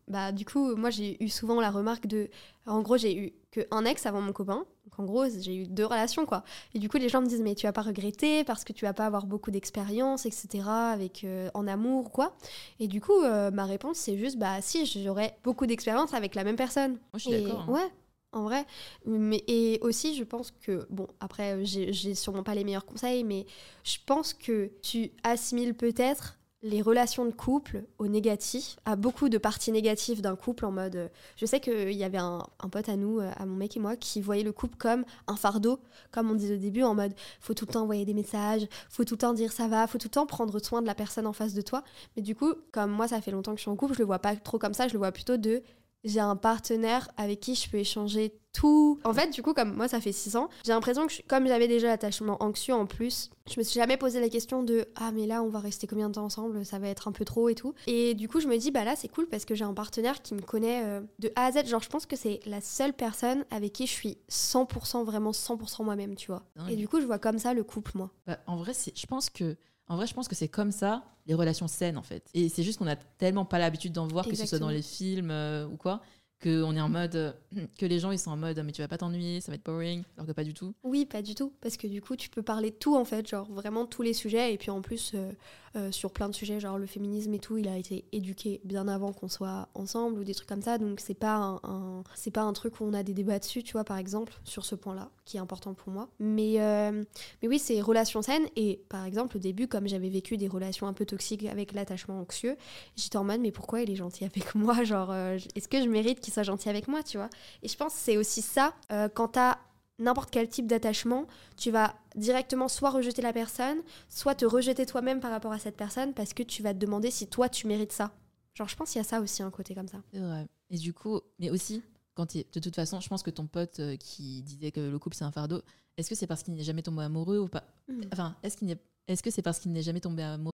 [0.08, 2.30] bah, du coup, moi, j'ai eu souvent la remarque de.
[2.66, 4.66] En gros, j'ai eu qu'un ex avant mon copain.
[4.98, 6.44] Donc en gros, j'ai eu deux relations, quoi.
[6.74, 8.86] Et du coup, les gens me disent, mais tu vas pas regretter parce que tu
[8.86, 12.36] vas pas avoir beaucoup d'expérience, etc., avec, euh, en amour, quoi.
[12.80, 16.44] Et du coup, euh, ma réponse, c'est juste, bah si, j'aurais beaucoup d'expérience avec la
[16.44, 16.92] même personne.
[16.92, 17.66] Moi, je suis d'accord.
[17.68, 17.72] hein.
[17.72, 17.88] Ouais,
[18.32, 18.66] en vrai.
[19.06, 23.46] Mais, et aussi, je pense que, bon, après, j'ai sûrement pas les meilleurs conseils, mais
[23.84, 29.38] je pense que tu assimiles peut-être les relations de couple au négatif, à beaucoup de
[29.38, 30.96] parties négatives d'un couple en mode...
[30.96, 33.76] euh, Je sais qu'il y avait un, un pote à nous, euh, à mon mec
[33.76, 35.80] et moi, qui voyait le couple comme un fardeau,
[36.12, 39.04] comme on disait au début, en mode faut tout le temps envoyer des messages, faut
[39.04, 41.28] tout le temps dire ça va, faut tout le temps prendre soin de la personne
[41.28, 41.84] en face de toi.
[42.16, 44.06] Mais du coup, comme moi, ça fait longtemps que je suis en couple, je le
[44.06, 45.62] vois pas trop comme ça, je le vois plutôt de
[46.04, 49.00] j'ai un partenaire avec qui je peux échanger tout.
[49.04, 51.48] En fait, du coup, comme moi, ça fait 6 ans, j'ai l'impression que je- comme
[51.48, 55.12] j'avais déjà l'attachement anxieux en plus, je me suis jamais posé la question de ah
[55.12, 57.50] mais là on va rester combien de temps ensemble, ça va être un peu trop
[57.50, 57.74] et tout.
[57.88, 60.22] Et du coup, je me dis bah là c'est cool parce que j'ai un partenaire
[60.22, 61.66] qui me connaît euh, de A à Z.
[61.66, 65.84] Genre, je pense que c'est la seule personne avec qui je suis 100% vraiment 100%
[65.84, 66.44] moi-même, tu vois.
[66.70, 68.12] Et du coup, je vois comme ça le couple, moi.
[68.28, 69.56] Bah, en vrai, c'est- je pense que
[69.88, 72.30] en vrai, je pense que c'est comme ça les relations saines en fait.
[72.34, 74.82] Et c'est juste qu'on a tellement pas l'habitude d'en voir, que ce soit dans les
[74.82, 76.02] films euh, ou quoi,
[76.42, 77.32] qu'on est en mode euh,
[77.78, 79.66] que les gens ils sont en mode mais tu vas pas t'ennuyer, ça va être
[79.66, 80.74] boring, alors que pas du tout.
[80.84, 83.28] Oui, pas du tout, parce que du coup, tu peux parler de tout en fait,
[83.28, 85.32] genre vraiment tous les sujets, et puis en plus, euh,
[85.76, 88.88] euh, sur plein de sujets, genre le féminisme et tout, il a été éduqué bien
[88.88, 92.42] avant qu'on soit ensemble ou des trucs comme ça, donc c'est pas un, c'est pas
[92.42, 95.10] un truc où on a des débats dessus, tu vois, par exemple, sur ce point-là,
[95.26, 96.10] qui est important pour moi.
[96.20, 97.04] Mais, euh,
[97.42, 100.88] mais oui, c'est relations saines, et par exemple, au début, comme j'avais vécu des relations
[100.88, 102.56] un peu toxiques avec l'attachement anxieux,
[102.96, 104.84] j'étais en mode, mais pourquoi il est gentil avec moi?
[104.84, 107.30] Genre, euh, est-ce que je mérite qu'il soit gentil avec moi, tu vois?
[107.64, 108.74] Et je pense que c'est aussi ça,
[109.16, 109.58] quand t'as
[110.00, 111.28] n'importe quel type d'attachement,
[111.58, 113.78] tu vas directement soit rejeter la personne,
[114.10, 117.12] soit te rejeter toi-même par rapport à cette personne parce que tu vas te demander
[117.12, 118.12] si toi tu mérites ça.
[118.54, 120.02] Genre, je pense qu'il y a ça aussi, un côté comme ça.
[120.14, 120.48] C'est vrai.
[120.70, 121.82] Et du coup, mais aussi
[122.16, 125.16] quand de toute façon, je pense que ton pote euh, qui disait que le couple
[125.16, 125.62] c'est un fardeau,
[125.98, 127.64] est-ce que c'est parce qu'il n'est jamais tombé amoureux ou pas?
[127.88, 128.02] Mm.
[128.12, 128.78] Enfin, est-ce qu'il n'est
[129.08, 130.52] est-ce que c'est parce qu'il n'est jamais tombé amoureux?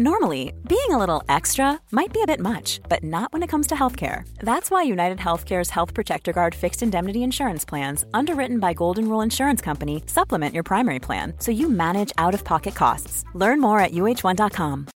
[0.00, 3.66] Normally, being a little extra might be a bit much, but not when it comes
[3.66, 4.22] to healthcare.
[4.38, 9.22] That's why United Healthcare's Health Protector Guard fixed indemnity insurance plans, underwritten by Golden Rule
[9.22, 13.24] Insurance Company, supplement your primary plan so you manage out of pocket costs.
[13.34, 14.86] Learn more at uh1.com.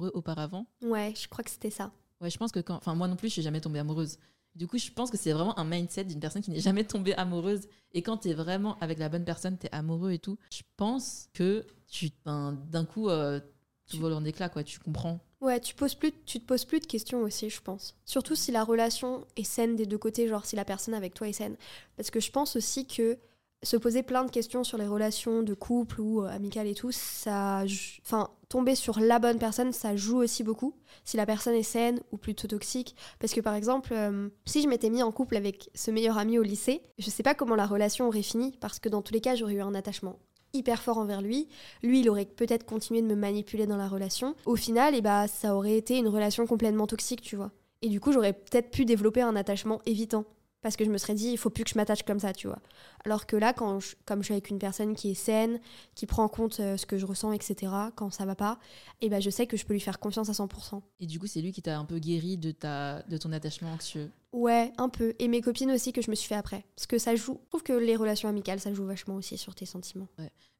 [0.00, 1.90] auparavant Ouais, je crois que c'était ça.
[2.22, 2.76] Ouais, je pense que quand.
[2.76, 4.16] Enfin, moi non plus, je suis jamais tombée amoureuse.
[4.54, 7.14] Du coup, je pense que c'est vraiment un mindset d'une personne qui n'est jamais tombée
[7.14, 7.62] amoureuse.
[7.92, 10.62] Et quand tu es vraiment avec la bonne personne, tu es amoureux et tout, je
[10.76, 13.40] pense que tu, ben, d'un coup, euh,
[13.86, 14.62] tout vole en éclat, quoi.
[14.62, 15.20] Tu comprends.
[15.40, 17.96] Ouais, tu, poses plus, tu te poses plus de questions aussi, je pense.
[18.04, 21.28] Surtout si la relation est saine des deux côtés, genre si la personne avec toi
[21.28, 21.56] est saine.
[21.96, 23.18] Parce que je pense aussi que
[23.62, 26.90] se poser plein de questions sur les relations de couple ou euh, amicales et tout,
[26.92, 27.64] ça.
[28.04, 30.74] Enfin, tomber sur la bonne personne, ça joue aussi beaucoup.
[31.04, 32.96] Si la personne est saine ou plutôt toxique.
[33.18, 36.38] Parce que par exemple, euh, si je m'étais mis en couple avec ce meilleur ami
[36.38, 38.52] au lycée, je sais pas comment la relation aurait fini.
[38.60, 40.18] Parce que dans tous les cas, j'aurais eu un attachement
[40.54, 41.48] hyper fort envers lui.
[41.82, 44.34] Lui, il aurait peut-être continué de me manipuler dans la relation.
[44.44, 47.52] Au final, eh bah, ça aurait été une relation complètement toxique, tu vois.
[47.80, 50.24] Et du coup, j'aurais peut-être pu développer un attachement évitant.
[50.62, 52.46] Parce que je me serais dit, il faut plus que je m'attache comme ça, tu
[52.46, 52.60] vois.
[53.04, 55.58] Alors que là, quand je- comme je suis avec une personne qui est saine,
[55.96, 58.58] qui prend en compte euh, ce que je ressens, etc., quand ça va pas,
[59.00, 60.80] eh ben, je sais que je peux lui faire confiance à 100%.
[61.00, 63.72] Et du coup, c'est lui qui t'a un peu guéri de, ta, de ton attachement
[63.72, 64.10] anxieux.
[64.32, 65.14] Ouais, un peu.
[65.18, 66.64] Et mes copines aussi que je me suis fait après.
[66.76, 67.40] Parce que ça joue.
[67.44, 70.08] Je trouve que les relations amicales, ça joue vachement aussi sur tes sentiments.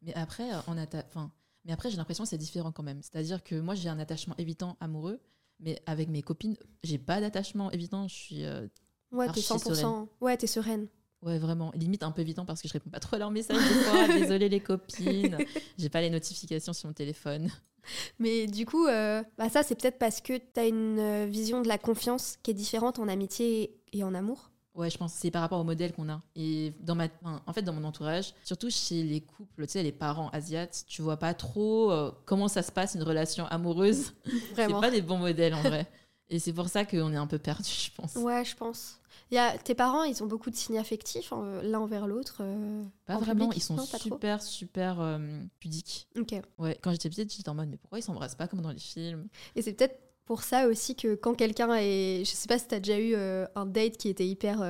[0.02, 1.30] Mais après, euh, en atta- enfin,
[1.64, 3.00] mais après j'ai l'impression que c'est différent quand même.
[3.02, 5.20] C'est-à-dire que moi, j'ai un attachement évitant amoureux,
[5.60, 8.08] mais avec mes copines, j'ai pas d'attachement évitant.
[8.08, 8.44] Je suis.
[8.44, 8.66] euh,
[9.12, 9.74] Ouais, t'es Archi 100%.
[9.74, 10.06] sereine.
[10.20, 10.86] Ouais, t'es sereine.
[11.22, 11.70] Ouais, vraiment.
[11.76, 14.08] Limite un peu évitant parce que je réponds pas trop à leurs messages des fois.
[14.18, 15.38] Désolée les copines.
[15.78, 17.48] J'ai pas les notifications sur mon téléphone.
[18.18, 21.62] Mais du coup, euh, bah ça, c'est peut-être parce que tu as une euh, vision
[21.62, 24.50] de la confiance qui est différente en amitié et en amour.
[24.74, 26.22] Ouais, je pense que c'est par rapport au modèle qu'on a.
[26.34, 27.08] Et dans ma,
[27.46, 31.02] en fait, dans mon entourage, surtout chez les couples, tu sais, les parents asiates, tu
[31.02, 34.14] vois pas trop euh, comment ça se passe une relation amoureuse.
[34.24, 34.80] C'est Vraiment.
[34.80, 35.86] pas des bons modèles en vrai.
[36.32, 38.14] Et c'est pour ça qu'on est un peu perdu, je pense.
[38.16, 38.98] Ouais, je pense.
[39.30, 41.30] Y a, tes parents, ils ont beaucoup de signes affectifs
[41.62, 42.38] l'un envers l'autre.
[42.40, 45.18] euh, Pas en vraiment, public ils sont Non, super, super euh,
[45.60, 46.08] pudiques.
[46.18, 46.34] Ok.
[46.58, 48.78] Ouais, quand j'étais petite, j'étais en mode, mais pourquoi ils s'embrassent pas comme dans les
[48.78, 49.28] films?
[49.56, 52.24] Et c'est peut-être pour ça aussi que quand quelqu'un est.
[52.24, 54.62] Je sais pas si tu as déjà eu euh, un date qui était hyper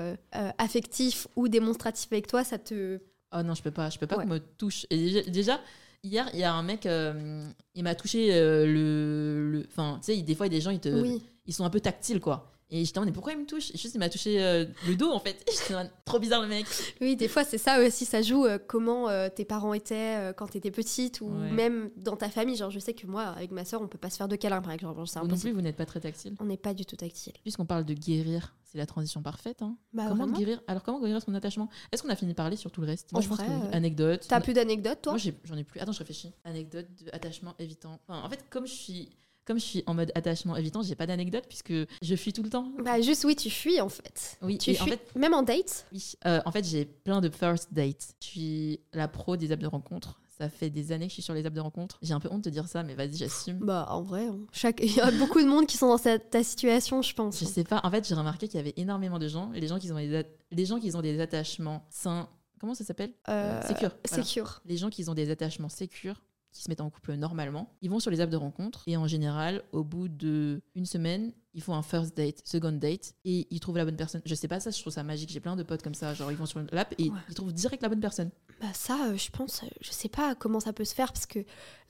[0.58, 3.00] affectif ou démonstratif avec toi, ça te.
[3.34, 4.24] Oh non, je peux pas, je peux pas Ouais.
[4.24, 4.86] qu'on me touche.
[4.90, 5.60] Et déjà, déjà,
[6.02, 9.64] hier, il y a un mec, euh, il m'a touché euh, le.
[9.68, 11.22] Enfin, tu sais, des fois, il y a des gens, ils, te, Oui.
[11.46, 12.48] ils sont un peu tactiles, quoi.
[12.74, 13.70] Et j'étais en mais pourquoi il me touche?
[13.72, 15.44] Juste, il m'a touché euh, le dos, en fait.
[15.68, 16.64] J'étais trop bizarre, le mec.
[17.02, 18.06] Oui, des fois, c'est ça aussi.
[18.06, 21.50] Ça joue euh, comment euh, tes parents étaient quand tu étais petite ou Ouais.
[21.50, 22.56] même dans ta famille.
[22.56, 24.62] Genre, je sais que moi, avec ma soeur, on peut pas se faire de câlins,
[24.62, 24.98] par exemple.
[25.06, 26.34] C'est Vous non plus, vous n'êtes pas très tactile.
[26.40, 27.34] On n'est pas du tout tactile.
[27.42, 29.60] Puisqu'on parle de guérir c'est la transition parfaite.
[29.62, 29.76] Hein.
[29.92, 30.38] Bah, comment vraiment.
[30.38, 31.68] guérir Alors, comment guérir son attachement?
[31.92, 33.12] Est-ce qu'on a fini de parler sur tout le reste?
[33.12, 33.50] Moi, En je pense que oui.
[33.50, 34.24] euh, Anecdote.
[34.28, 35.12] T'as plus d'anecdotes, toi?
[35.12, 35.78] Moi, j'en ai plus.
[35.80, 36.32] Attends, je réfléchis.
[36.44, 38.00] Anecdote de attachement évitant.
[38.08, 39.10] Enfin, en fait, comme je suis.
[39.44, 42.48] Comme je suis en mode attachement évitant, j'ai pas d'anecdote puisque je fuis tout le
[42.48, 42.72] temps.
[42.78, 44.38] Bah, juste, oui, tu fuis, en fait.
[44.40, 45.84] Oui, Tu en fuis, fait, même en date?
[45.92, 48.14] Oui, euh, en fait, j'ai plein de first dates.
[48.20, 50.20] Je suis la pro des apps de rencontre.
[50.42, 51.98] Ça fait des années que je suis sur les apps de rencontre.
[52.02, 53.58] J'ai un peu honte de dire ça, mais vas-y, j'assume.
[53.60, 54.40] Bah, en vrai, hein.
[54.50, 54.80] Chaque...
[54.82, 57.38] il y a beaucoup de monde qui sont dans cette- ta situation, je pense.
[57.38, 57.80] Je sais pas.
[57.84, 60.16] En fait, j'ai remarqué qu'il y avait énoremment de gens, les gens qui ont des,
[60.16, 62.28] at- les gens qui ont des attachements sains.
[62.58, 63.12] Comment ça s'appelle?
[63.28, 63.92] Euh, Sécure.
[64.08, 64.24] voilà.
[64.24, 64.62] Sécure.
[64.66, 68.00] Les gens qui ont des attachements sécures, qui se mettent en couple normalement, ils vont
[68.00, 71.74] sur les apps de rencontre et en général, au bout de une semaine, ils font
[71.74, 74.20] un first date, second date et ils trouvent la bonne personne.
[74.26, 75.30] Je sais pas ça, je trouve ça magique.
[75.30, 77.16] J'ai plein de potes comme ça, genre ils vont sur l'app et Ouais.
[77.30, 78.30] ils trouvent direct la bonne personne.
[78.62, 81.26] Bah ça, euh, je pense, euh, je sais pas comment ça peut se faire parce
[81.26, 81.40] que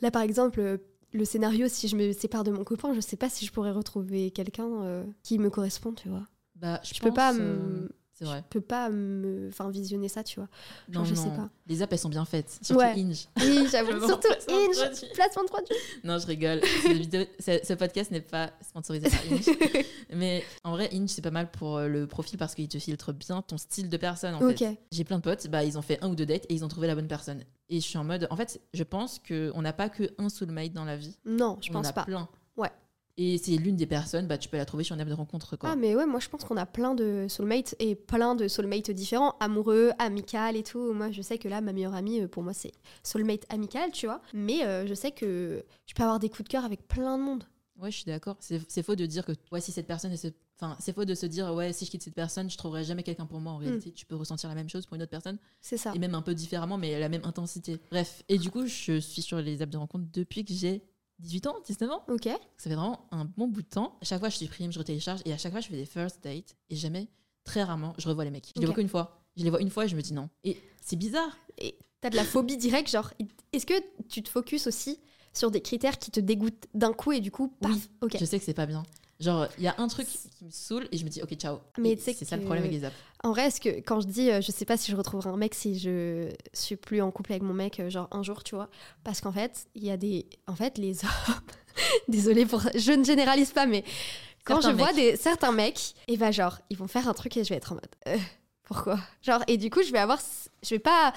[0.01, 0.79] là, par exemple, euh,
[1.13, 3.73] le scénario, si je me sépare de mon copain, je sais pas si je pourrais
[3.73, 6.27] retrouver quelqu'un euh, qui me correspond, tu vois.
[6.57, 8.39] Bah, je, Je peux pas euh, C'est vrai.
[8.45, 10.49] Je peux pas me, enfin, visionner ça, tu vois.
[10.91, 11.37] Non, je sais non.
[11.37, 11.49] pas.
[11.67, 12.59] Les apps, elles sont bien faites.
[12.63, 12.93] Surtout Ouais.
[12.97, 13.27] Inge.
[13.41, 13.99] Oui, j'avoue.
[14.07, 15.75] Surtout Inge, placement de produit.
[16.05, 16.61] Non, je rigole.
[16.87, 19.85] Vidéo- ce, ce podcast n'est pas sponsorisé par Inge.
[20.13, 23.13] Mais en vrai, Inge, c'est pas mal pour euh, le profil parce qu'il te filtre
[23.13, 24.35] bien ton style de personne.
[24.35, 24.79] En fait.
[24.93, 26.69] J'ai plein de potes, bah, ils ont fait un ou deux dates et ils ont
[26.69, 27.43] trouvé la bonne personne.
[27.71, 30.75] Et je suis en mode, en fait, je pense qu'on n'a pas que un soulmate
[30.75, 31.17] dans la vie.
[31.25, 32.05] Non, je on en pense a pas.
[32.05, 32.29] plein.
[32.59, 32.71] Ouais.
[33.19, 35.57] Et c'est l'une des personnes, bah, tu peux la trouver sur une app de rencontre.
[35.57, 35.71] Quoi.
[35.73, 38.91] Ah mais ouais, moi je pense qu'on a plein de soulmates et plein de soulmates
[38.91, 40.93] différents, amoureux, amical et tout.
[40.95, 42.73] Moi je sais que là ma meilleure amie euh, pour moi c'est
[43.03, 44.23] soulmate amical, tu vois.
[44.33, 47.23] Mais euh, je sais que je peux avoir des coups de cœur avec plein de
[47.23, 47.45] monde.
[47.79, 48.37] Ouais, je suis d'accord.
[48.41, 50.29] C'est faux de dire que ouais, si cette personne est ce-
[50.61, 53.03] Enfin, c'est faux de se dire ouais, si je quitte cette personne, je trouverai jamais
[53.03, 53.53] quelqu'un pour moi.
[53.53, 55.91] En réalité, tu peux ressentir la même chose pour une autre personne C'est ça.
[55.93, 57.81] et même un peu différemment, mais la même intensité.
[57.91, 60.83] Bref, et du coup, je suis sur les apps de rencontre depuis que j'ai
[61.23, 62.05] 18 ans, 19 ans.
[62.09, 62.25] Ok.
[62.25, 63.97] Ça fait vraiment un bon bout de temps.
[64.01, 66.23] À chaque fois, je supprime, je retélécharge et à chaque fois, je fais des first
[66.23, 67.09] dates et jamais,
[67.45, 68.53] très rarement, je revois les mecs.
[68.55, 69.25] Je les vois qu'une fois.
[69.37, 70.29] Je les vois une fois et je me dis non.
[70.45, 71.39] Et c'est bizarre.
[72.01, 73.13] T'as de la phobie directe, genre
[73.53, 73.75] est-ce que
[74.09, 74.99] tu te focuses aussi
[75.33, 77.71] sur des critères qui te dégoûtent d'un coup et du coup paf.
[77.71, 77.89] Oui.
[78.03, 78.17] Ok.
[78.19, 78.83] Je sais que c'est pas bien.
[79.23, 81.59] Genre, il y a un truc qui me saoule et je me dis ok, ciao.
[81.79, 82.97] Mais c'est ça le problème avec les apps.
[83.23, 85.37] En vrai, est-ce que quand je dis, euh, je sais pas si je retrouverai un
[85.37, 88.57] mec si je suis plus en couple avec mon mec, euh, genre un jour, tu
[88.57, 88.69] vois,
[89.05, 91.41] parce qu'en fait, il y a des, en fait, les hommes,
[92.09, 93.85] désolée pour, je ne généralise pas, mais
[94.45, 94.97] quand Certains je vois mecs.
[94.97, 97.71] des certains mecs, et bah genre, ils vont faire un truc et je vais être
[97.71, 98.19] en mode, euh,
[98.65, 98.99] pourquoi?
[99.23, 100.19] Genre, et du coup, je vais avoir,
[100.65, 101.13] je vais pas,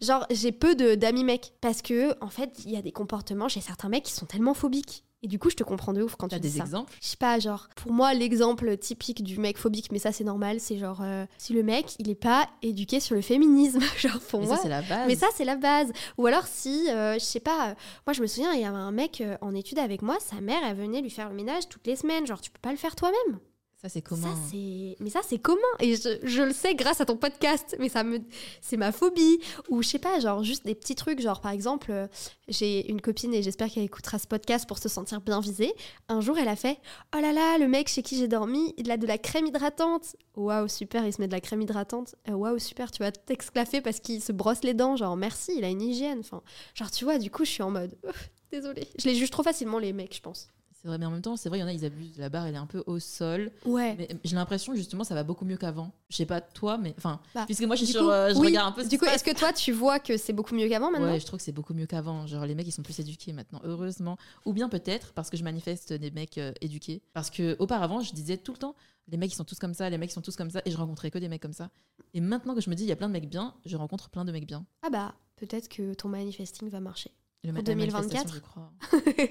[0.00, 3.48] genre, j'ai peu de d'amis mecs parce que en fait, il y a des comportements
[3.48, 5.04] chez certains mecs qui sont tellement phobiques.
[5.22, 6.64] Et du coup, je te comprends de ouf quand tu dis des ça.
[6.64, 6.92] exemples?
[7.02, 10.60] Je sais pas, genre, pour moi, l'exemple typique du mec phobique, mais ça c'est normal,
[10.60, 14.40] c'est genre, euh, si le mec, il est pas éduqué sur le féminisme, genre pour
[14.40, 14.56] Mais moi.
[14.56, 15.06] ça, c'est la base.
[15.08, 15.92] mais ça, c'est la base.
[16.16, 17.74] Ou alors, si, euh, je sais pas, euh,
[18.06, 20.60] moi je me souviens, il y avait un mec en études avec moi, sa mère,
[20.66, 22.26] elle venait lui faire le ménage toutes les semaines.
[22.26, 23.38] Genre, tu peux pas le faire toi-même.
[23.80, 24.34] Ça, c'est commun.
[24.34, 24.96] Ça, c'est...
[25.00, 25.56] Mais ça, c'est commun.
[25.78, 27.76] Et je, je le sais grâce à ton podcast.
[27.78, 28.18] Mais ça me...
[28.60, 29.38] c'est ma phobie.
[29.70, 31.20] Ou je sais pas, genre juste des petits trucs.
[31.20, 32.06] Genre, par exemple, euh,
[32.48, 35.72] j'ai une copine et j'espère qu'elle écoutera ce podcast pour se sentir bien visée.
[36.10, 36.78] Un jour, elle a fait
[37.16, 40.14] Oh là là, le mec chez qui j'ai dormi, il a de la crème hydratante.
[40.36, 42.16] Waouh, super, il se met de la crème hydratante.
[42.28, 44.96] Euh, Waouh, super, tu vas t'exclaffer parce qu'il se brosse les dents.
[44.96, 46.18] Genre, merci, il a une hygiène.
[46.20, 46.42] Enfin,
[46.74, 47.96] genre, tu vois, du coup, je suis en mode
[48.52, 48.88] Désolée.
[48.98, 50.48] Je les juge trop facilement, les mecs, je pense.
[50.80, 52.16] C'est vrai, mais en même temps, c'est vrai, il y en a, ils abusent.
[52.16, 53.50] La barre, elle est un peu au sol.
[53.66, 53.96] Ouais.
[53.98, 55.92] Mais j'ai l'impression, justement, ça va beaucoup mieux qu'avant.
[56.08, 58.00] Je sais pas toi, mais enfin, Bah, puisque moi, je suis Du sur.
[58.02, 58.46] coup, euh, je oui.
[58.46, 60.68] regarde un peu ce Du coup, est-ce que toi, tu vois que c'est beaucoup mieux
[60.70, 62.26] qu'avant maintenant Ouais, je trouve que c'est beaucoup mieux qu'avant.
[62.26, 64.16] Genre, les mecs, ils sont plus éduqués maintenant, heureusement.
[64.46, 67.02] Ou bien peut-être parce que je manifeste des mecs euh, éduqués.
[67.12, 68.74] Parce que auparavant, je disais tout le temps,
[69.08, 70.70] les mecs, ils sont tous comme ça, les mecs, ils sont tous comme ça, et
[70.70, 71.68] je rencontrais que des mecs comme ça.
[72.14, 74.08] Et maintenant que je me dis, il y a plein de mecs bien, je rencontre
[74.08, 74.64] plein de mecs bien.
[74.82, 77.10] Ah bah, peut-être que ton manifesting va marcher.
[77.42, 78.02] Le Pour ma- la 2024?
[78.02, 78.70] manifestation, je crois.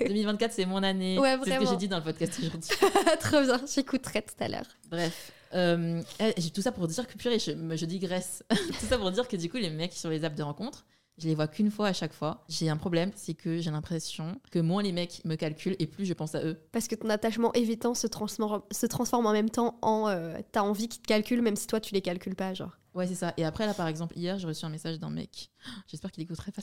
[0.08, 1.20] 2024, c'est mon année.
[1.20, 2.70] Ouais, c'est ce que j'ai dit dans le podcast aujourd'hui.
[3.20, 4.66] Trop bien, j'écouterai tout à l'heure.
[4.90, 8.44] Bref, euh, eh, j'ai tout ça pour dire que purée, je, je digresse.
[8.50, 10.86] tout ça pour dire que du coup, les mecs sur les apps de rencontre,
[11.20, 12.44] je les vois qu'une fois à chaque fois.
[12.50, 16.06] J'ai un problème, c'est que j'ai l'impression que moins les mecs me calculent et plus
[16.06, 16.58] je pense à eux.
[16.72, 20.62] Parce que ton attachement évitant se transforme, se transforme en même temps en euh, t'as
[20.62, 22.80] envie qu'ils te calculent, même si toi tu les calcules pas, genre.
[22.96, 23.36] Ouais, c'est ça.
[23.38, 25.52] Et après, là, par exemple, hier, j'ai reçu un message d'un mec.
[25.88, 26.62] J'espère qu'il écouterait pas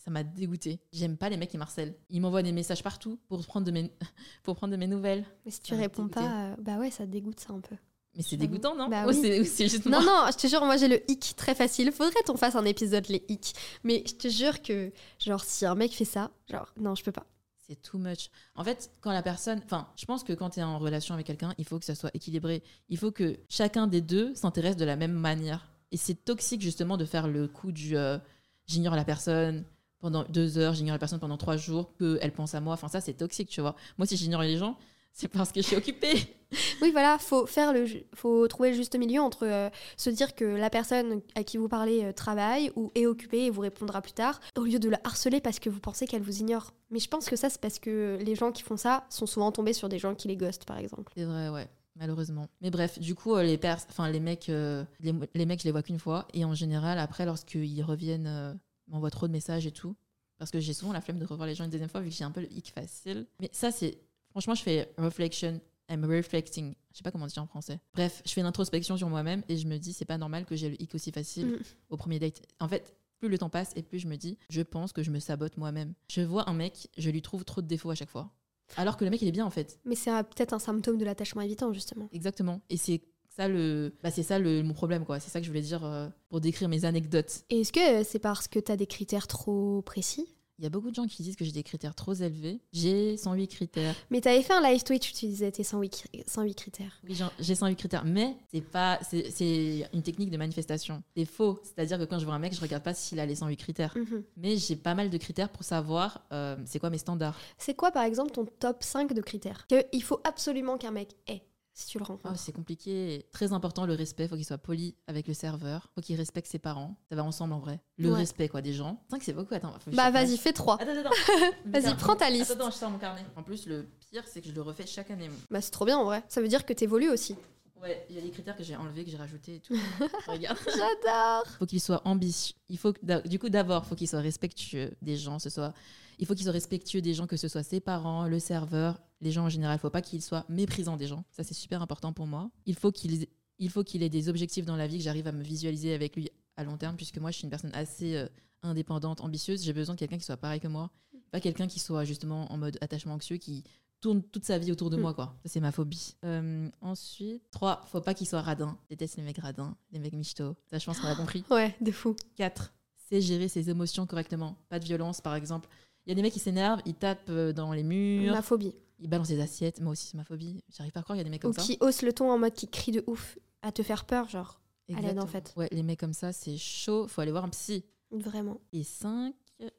[0.00, 0.10] ça.
[0.10, 0.80] M'a dégoûté.
[0.92, 1.94] J'aime pas les mecs qui marcellent.
[2.08, 3.90] Ils m'envoient des messages partout pour prendre de mes,
[4.42, 5.24] pour prendre de mes nouvelles.
[5.44, 6.20] Mais si tu réponds dégoûté.
[6.26, 7.76] pas, euh, bah ouais, ça te dégoûte ça un peu.
[8.16, 9.44] Mais c'est dégoûtant, non Bah Ou oui.
[9.46, 11.92] c'est- juste Non, moi non, je te jure, moi j'ai le hic très facile.
[11.92, 13.52] Faudrait qu'on fasse un épisode les hicks.
[13.84, 17.12] Mais je te jure que, genre, si un mec fait ça, genre, non, je peux
[17.12, 17.26] pas.
[17.68, 18.30] C'est too much.
[18.56, 19.60] En fait, quand la personne.
[19.64, 21.94] Enfin, je pense que quand tu es en relation avec quelqu'un, il faut que ça
[21.94, 22.64] soit équilibré.
[22.88, 25.70] Il faut que chacun des deux s'intéresse de la même manière.
[25.92, 27.96] Et c'est toxique, justement, de faire le coup du.
[27.96, 28.18] euh,
[28.66, 29.64] j'ignore la personne
[30.00, 32.74] pendant deux heures, j'ignore la personne pendant trois jours, qu'elle pense à moi.
[32.74, 33.76] Enfin, ça, c'est toxique, tu vois.
[33.98, 34.76] Moi, si j'ignore les gens,
[35.12, 36.36] c'est parce que je suis occupée.
[36.82, 40.44] Oui, voilà, faut faire le, faut trouver le juste milieu entre euh, se dire que
[40.44, 44.12] la personne à qui vous parlez euh, travaille ou est occupée et vous répondra plus
[44.12, 46.72] tard, au lieu de la harceler parce que vous pensez qu'elle vous ignore.
[46.90, 49.52] Mais je pense que ça, c'est parce que les gens qui font ça sont souvent
[49.52, 51.12] tombés sur des gens qui les ghostent, par exemple.
[51.16, 51.68] C'est vrai, ouais.
[51.96, 52.48] Malheureusement.
[52.62, 55.64] Mais bref, du coup, euh, les pers enfin les mecs, euh, les, les mecs, je
[55.66, 56.26] les vois qu'une fois.
[56.32, 58.54] Et en général, après, lorsqu'ils reviennent, euh,
[58.90, 59.96] m'envoient trop de messages et tout.
[60.38, 62.14] Parce que j'ai souvent la flemme de revoir les gens une deuxième fois, vu que
[62.14, 63.26] j'ai un peu le hic facile.
[63.40, 63.98] Mais ça, c'est.
[64.30, 65.60] Franchement, je fais reflection.
[65.90, 66.74] I'm reflecting.
[66.92, 67.80] Je sais pas comment dire en français.
[67.94, 70.54] Bref, je fais une introspection sur moi-même et je me dis, c'est pas normal que
[70.56, 71.58] j'ai le hic aussi facile Mm.
[71.90, 72.40] au premier date.
[72.60, 75.10] En fait, plus le temps passe et plus je me dis, je pense que je
[75.10, 75.94] me sabote moi-même.
[76.08, 78.30] Je vois un mec, je lui trouve trop de défauts à chaque fois.
[78.76, 79.80] Alors que le mec, il est bien en fait.
[79.84, 82.08] Mais c'est peut-être un symptôme de l'attachement évitant, justement.
[82.12, 82.60] Exactement.
[82.70, 83.02] Et c'est
[83.40, 85.18] ça le, bah, c'est ça le mon problème quoi.
[85.20, 87.44] C'est ça que je voulais dire euh, pour décrire mes anecdotes.
[87.50, 90.26] Et est-ce que euh, c'est parce que tu as des critères trop précis?
[90.58, 92.60] Il y a beaucoup de gens qui disent que j'ai des critères trop élevés.
[92.74, 93.94] J'ai 108 critères.
[94.10, 97.00] Mais tu avais fait un live Twitch où tu disais tes 108, cri- 108 critères.
[97.08, 101.02] Oui, j'ai 108 critères, mais c'est pas, c'est, c'est une technique de manifestation.
[101.16, 101.58] C'est faux.
[101.62, 103.96] C'est-à-dire que quand je vois un mec, je regarde pas s'il a les 108 critères.
[103.96, 104.22] Mhm.
[104.36, 107.38] Mais j'ai pas mal de critères pour savoir euh, c'est quoi mes standards.
[107.56, 109.66] C'est quoi, par exemple, ton top 5 de critères?
[109.66, 111.40] Qu'il faut absolument qu'un mec ait
[111.74, 113.26] si tu le Oh, rencontres c'est compliqué.
[113.32, 114.28] Très important le respect.
[114.28, 115.88] Faut qu'il soit poli avec le serveur.
[115.94, 116.96] Faut qu'il respecte ses parents.
[117.08, 117.80] Ça va ensemble en vrai.
[117.96, 118.18] Le Ouais.
[118.18, 119.00] respect quoi des gens.
[119.04, 119.54] C'est vrai que c'est beaucoup.
[119.54, 119.72] Attends.
[119.78, 120.80] faut que je Bah, vas-y, fais 3.
[120.80, 121.10] Attends, attends.
[121.66, 122.50] Vas-y, prends ta liste.
[122.50, 123.24] Attends, attends, je sors mon carnet.
[123.36, 125.30] En plus, le pire, c'est que je le refais chaque année.
[125.50, 126.22] Bah, c'est trop bien en vrai.
[126.28, 127.36] Ça veut dire que t'évolues aussi.
[127.80, 129.74] Ouais, il y a des critères que j'ai enlevés, que j'ai rajoutés et tout.
[130.28, 130.58] Regarde.
[130.66, 132.54] J'adore faut qu'il soit ambitieux.
[132.68, 135.38] Il faut que du coup d'abord, faut qu'il soit respectueux des gens.
[135.38, 135.72] Ce soit,
[136.18, 139.32] il faut qu'il soit respectueux des gens, que ce soit ses parents, le serveur, les
[139.32, 139.76] gens en général.
[139.76, 141.24] Il faut pas qu'il soit méprisant des gens.
[141.30, 142.50] Ça c'est super important pour moi.
[142.66, 143.26] Il faut qu'il,
[143.58, 146.16] il faut qu'il ait des objectifs dans la vie que j'arrive à me visualiser avec
[146.16, 148.26] lui à long terme, puisque moi je suis une personne assez euh,
[148.62, 149.62] indépendante, ambitieuse.
[149.64, 150.90] J'ai besoin de quelqu'un qui soit pareil que moi,
[151.30, 153.64] pas quelqu'un qui soit justement en mode attachement anxieux, qui
[154.00, 155.00] tourne toute sa vie autour de Mm.
[155.00, 155.34] moi, quoi.
[155.42, 156.16] Ça, c'est ma phobie.
[156.24, 157.82] Euh, ensuite, 3.
[157.92, 158.78] Faut pas qu'il soit radin.
[158.84, 160.56] Je déteste les mecs radins, les mecs michto.
[160.70, 161.44] Ça, je pense qu'on a compris.
[161.50, 162.16] Ouais, de fou.
[162.36, 162.72] 4.
[163.08, 164.56] C'est gérer ses émotions correctement.
[164.70, 165.68] Pas de violence, par exemple.
[166.10, 168.74] Il y a des mecs qui s'énervent, ils tapent euh, dans les murs, Ma phobie.
[168.98, 169.80] ils balancent des assiettes.
[169.80, 170.60] Moi aussi, c'est ma phobie.
[170.76, 171.62] J'arrive pas à croire qu'il y a des mecs Ou comme ça.
[171.62, 174.60] qui hausse le ton en mode qui crie de ouf à te faire peur, genre.
[174.88, 175.26] à l'aide, en Exactement.
[175.28, 175.52] fait.
[175.56, 177.06] Ouais, les mecs comme ça, c'est chaud.
[177.06, 177.84] Faut aller voir un psy.
[178.10, 178.60] Vraiment.
[178.72, 179.32] Et 5.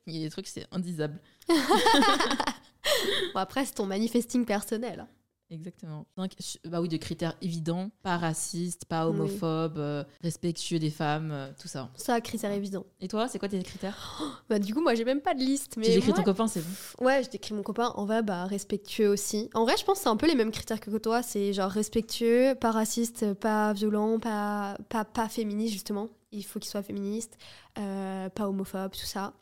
[0.07, 1.19] Il y a des trucs, c'est indisable.
[3.33, 5.05] Bon, après, c'est ton manifesting personnel.
[5.51, 6.05] Exactement.
[6.15, 6.31] Donc,
[6.65, 9.13] bah oui, de critères évidents, pas racistes, pas Oui.
[9.19, 11.89] homophobes, euh, respectueux des femmes, euh, tout ça.
[11.95, 12.85] Ça, critère évident.
[13.01, 14.21] Et toi, c'est quoi tes critères?
[14.49, 15.75] Bah, du coup, moi, j'ai même pas de liste.
[15.77, 17.05] Mais Tu décris moi- ton copain, c'est bon.
[17.05, 17.91] Ouais, je décris mon copain.
[17.95, 19.49] En vrai, bah, respectueux aussi.
[19.53, 21.21] En vrai, je pense que c'est un peu les mêmes critères que toi.
[21.21, 26.07] C'est genre respectueux, pas raciste, pas violent, pas, pas, pas féministe, justement.
[26.31, 27.37] Il faut qu'il soit féministe,
[27.77, 29.33] euh, pas homophobe, tout ça.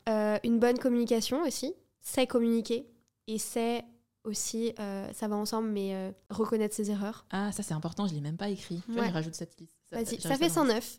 [0.42, 1.72] Une bonne communication aussi.
[2.00, 2.86] C'est communiquer.
[3.28, 3.84] Et c'est
[4.24, 7.24] aussi, euh, ça va ensemble, mais euh, reconnaître ses erreurs.
[7.30, 8.82] Ah, ça c'est important, je l'ai même pas écrit.
[8.86, 9.08] Tu vois, Ouais.
[9.08, 9.74] je rajoute cette liste.
[9.92, 10.98] Vas-y, ça fait à le 109.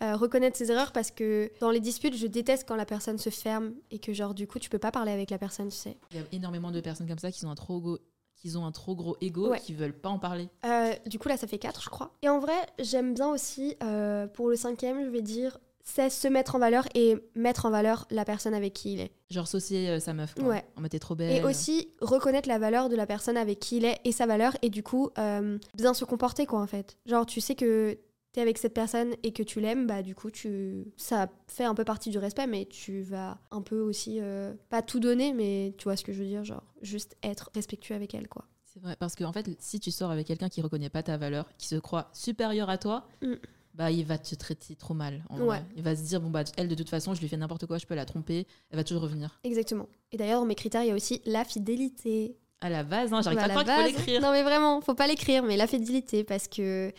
[0.00, 3.30] Euh, reconnaître ses erreurs parce que dans les disputes, je déteste quand la personne se
[3.30, 5.96] ferme et que genre du coup tu peux pas parler avec la personne, tu sais.
[6.12, 7.98] Il y a énormément de personnes comme ça qui ont un trop gros,
[8.36, 9.58] qui ont un trop gros ego, Ouais.
[9.58, 10.48] qui veulent pas en parler.
[10.64, 12.12] Euh, du coup, là, ça fait 4, je crois.
[12.22, 16.28] Et en vrai, j'aime bien aussi, euh, pour le cinquième, je vais dire, c'est se
[16.28, 19.10] mettre en valeur et mettre en valeur la personne avec qui il est.
[19.30, 20.34] Genre saucer euh, sa meuf.
[20.34, 20.44] Quoi.
[20.44, 20.64] Ouais.
[20.76, 21.36] En mode t'es trop belle.
[21.36, 24.56] Et aussi reconnaître la valeur de la personne avec qui il est et sa valeur,
[24.62, 26.96] et du coup, euh, bien se comporter, quoi, en fait.
[27.06, 27.98] Genre, tu sais que
[28.32, 30.92] t'es avec cette personne et que tu l'aimes, bah, du coup, tu...
[30.98, 34.82] ça fait un peu partie du respect, mais tu vas un peu aussi, euh, pas
[34.82, 38.14] tout donner, mais tu vois ce que je veux dire, genre, juste être respectueux avec
[38.14, 38.44] elle, quoi.
[38.64, 41.48] C'est vrai, parce qu'en fait, si tu sors avec quelqu'un qui reconnaît pas ta valeur,
[41.56, 43.34] qui se croit supérieur à toi, Mm.
[43.78, 45.24] Bah il va te traiter trop mal.
[45.30, 45.44] En Ouais.
[45.46, 45.64] vrai.
[45.76, 47.78] Il va se dire bon bah elle de toute façon, je lui fais n'importe quoi,
[47.78, 49.38] je peux la tromper, elle va toujours revenir.
[49.44, 49.86] Exactement.
[50.12, 52.36] Et d'ailleurs, dans mes critères, il y a aussi la fidélité.
[52.60, 54.20] À la base, hein, j'arrive Bah, pas à croire qu'il faut l'écrire.
[54.20, 56.92] Non mais vraiment, faut pas l'écrire, mais la fidélité parce que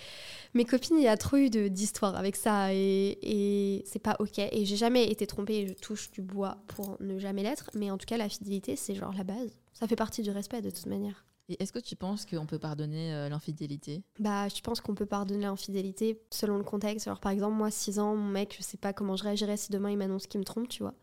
[0.54, 4.16] mes copines, il y a trop eu de- d'histoires avec ça et, et c'est pas
[4.20, 4.40] ok.
[4.40, 7.70] Et j'ai jamais été trompée et je touche du bois pour ne jamais l'être.
[7.74, 9.50] Mais en tout cas, la fidélité, c'est genre la base.
[9.74, 11.26] Ça fait partie du respect de toute manière.
[11.50, 14.04] Et est-ce que tu penses qu'on peut pardonner euh, l'infidélité?
[14.20, 17.08] Bah, je pense qu'on peut pardonner l'infidélité selon le contexte.
[17.08, 19.72] Alors par exemple, moi, 6 ans, mon mec, je sais pas comment je réagirais si
[19.72, 20.94] demain il m'annonce qu'il me trompe, tu vois.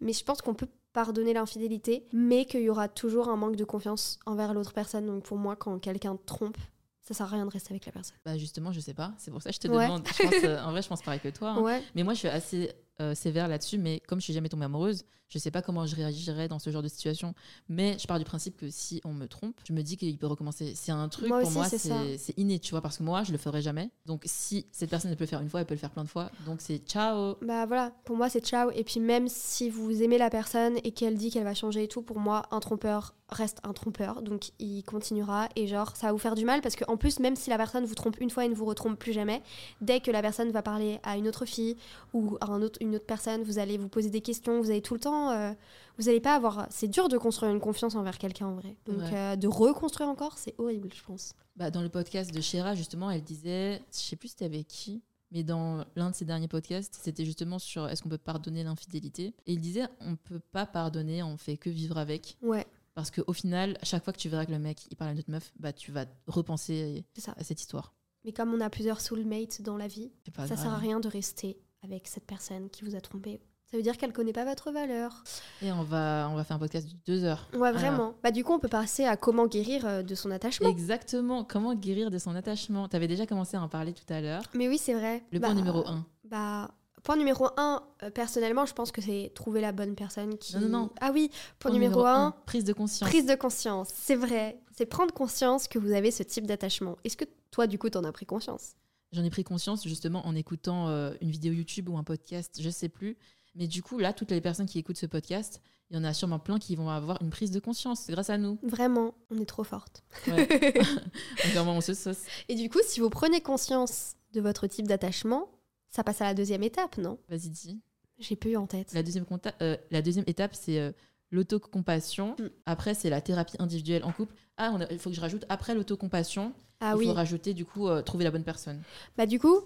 [0.00, 3.64] Mais je pense qu'on peut pardonner l'infidélité, mais qu'il y aura toujours un manque de
[3.64, 5.06] confiance envers l'autre personne.
[5.06, 6.56] Donc pour moi, quand quelqu'un te trompe,
[7.02, 8.16] ça sert à rien de rester avec la personne.
[8.24, 9.12] Bah justement, je sais pas.
[9.18, 9.84] C'est pour ça que je te Ouais.
[9.84, 10.06] demande.
[10.06, 11.50] Je pense, euh, en vrai, je pense pareil que toi.
[11.50, 11.62] hein.
[11.62, 11.82] Ouais.
[11.96, 13.78] Mais moi, je suis assez euh, sévère là-dessus.
[13.78, 16.70] Mais comme je suis jamais tombée amoureuse, je sais pas comment je réagirais dans ce
[16.70, 17.34] genre de situation.
[17.68, 20.26] Mais je pars du principe que si on me trompe, je me dis qu'il peut
[20.26, 20.74] recommencer.
[20.74, 23.32] C'est un truc Moi pour aussi, moi, c'est inné, tu vois, parce que moi, je
[23.32, 23.90] le ferai jamais.
[24.06, 26.04] Donc si cette personne elle peut le faire une fois, elle peut le faire plein
[26.04, 26.30] de fois.
[26.44, 27.36] Donc c'est ciao.
[27.42, 28.70] Bah voilà, pour moi c'est ciao.
[28.72, 31.88] Et puis même si vous aimez la personne et qu'elle dit qu'elle va changer et
[31.88, 36.12] tout, pour moi un trompeur reste un trompeur, donc il continuera et genre ça va
[36.12, 38.44] vous faire du mal parce qu'en plus même si la personne vous trompe une fois
[38.44, 39.42] et ne vous retrompe plus jamais,
[39.80, 41.76] dès que la personne va parler à une autre fille
[42.14, 44.80] ou à un autre, une autre personne, vous allez vous poser des questions, vous allez
[44.82, 45.52] tout le temps, euh,
[45.98, 49.00] vous n'allez pas avoir, c'est dur de construire une confiance envers quelqu'un en vrai, donc
[49.00, 49.10] Ouais.
[49.12, 51.32] euh, de reconstruire encore c'est horrible je pense.
[51.56, 55.02] Bah, dans le podcast de Shera, justement, elle disait, je sais plus c'était avec qui,
[55.32, 59.34] mais dans l'un de ses derniers podcasts, c'était justement sur est-ce qu'on peut pardonner l'infidélité?
[59.46, 62.36] Et il disait, on peut pas pardonner, on fait que vivre avec.
[62.42, 62.64] Ouais,
[62.96, 65.20] Parce qu'au final, chaque fois que tu verras que le mec il parle à une
[65.20, 67.32] autre meuf, bah tu vas repenser ça.
[67.36, 67.94] à cette histoire.
[68.24, 70.58] Mais comme on a plusieurs soulmates dans la vie, ça grave.
[70.58, 73.38] sert à rien de rester avec cette personne qui vous a trompé.
[73.70, 75.24] Ça veut dire qu'elle connaît pas votre valeur.
[75.60, 77.48] Et on va, on va faire un podcast de deux heures.
[77.52, 78.14] Ouais, vraiment.
[78.22, 80.68] Bah du coup, on peut passer à comment guérir euh, de son attachement.
[80.68, 81.42] Exactement.
[81.44, 84.42] Comment guérir de son attachement Tu avais déjà commencé à en parler tout à l'heure.
[84.54, 85.22] Mais oui, c'est vrai.
[85.32, 86.06] Le Bah, point numéro un.
[86.24, 86.70] Bah,
[87.06, 90.56] point numéro un, euh, personnellement, je pense que c'est trouver la bonne personne qui.
[90.56, 90.90] Non, non, non.
[91.00, 91.30] Ah oui,
[91.60, 93.08] point, numéro, un, prise de conscience.
[93.08, 93.90] prise de conscience.
[93.94, 94.58] C'est vrai.
[94.76, 96.98] C'est prendre conscience que vous avez ce type d'attachement.
[97.04, 98.74] Est-ce que toi, du coup, t'en as pris conscience?
[99.12, 102.70] J'en ai pris conscience justement en écoutant euh, une vidéo YouTube ou un podcast, je
[102.70, 103.16] sais plus.
[103.54, 106.12] Mais du coup, là, toutes les personnes qui écoutent ce podcast, il y en a
[106.12, 108.58] sûrement plein qui vont avoir une prise de conscience grâce à nous.
[108.64, 110.02] Vraiment, on est trop forte.
[110.26, 110.74] Ouais.
[111.56, 112.24] On se sauce.
[112.48, 115.48] Et du coup, si vous prenez conscience de votre type d'attachement,
[115.96, 117.18] ça passe à la deuxième étape, non?
[117.28, 117.80] Vas-y, dis.
[118.18, 118.92] J'ai plus en tête.
[118.92, 119.24] La deuxième,
[119.62, 120.92] euh, la deuxième étape, c'est euh,
[121.30, 122.36] l'autocompassion.
[122.38, 122.48] Mm.
[122.66, 124.34] Après, c'est la thérapie individuelle en couple.
[124.58, 127.06] Ah, on a- il faut que je rajoute, après l'autocompassion, Ah il oui.
[127.06, 128.82] faut rajouter du coup euh, trouver la bonne personne.
[129.16, 129.58] Bah du coup,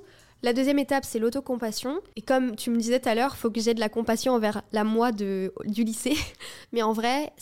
[0.43, 2.01] la deuxième étape, c'est l'autocompassion.
[2.17, 4.63] Et comme tu me disais tout à l'heure, faut que j'ai de la compassion envers
[4.73, 6.17] la moi de, du lycée.
[6.73, 7.33] Mais en vrai,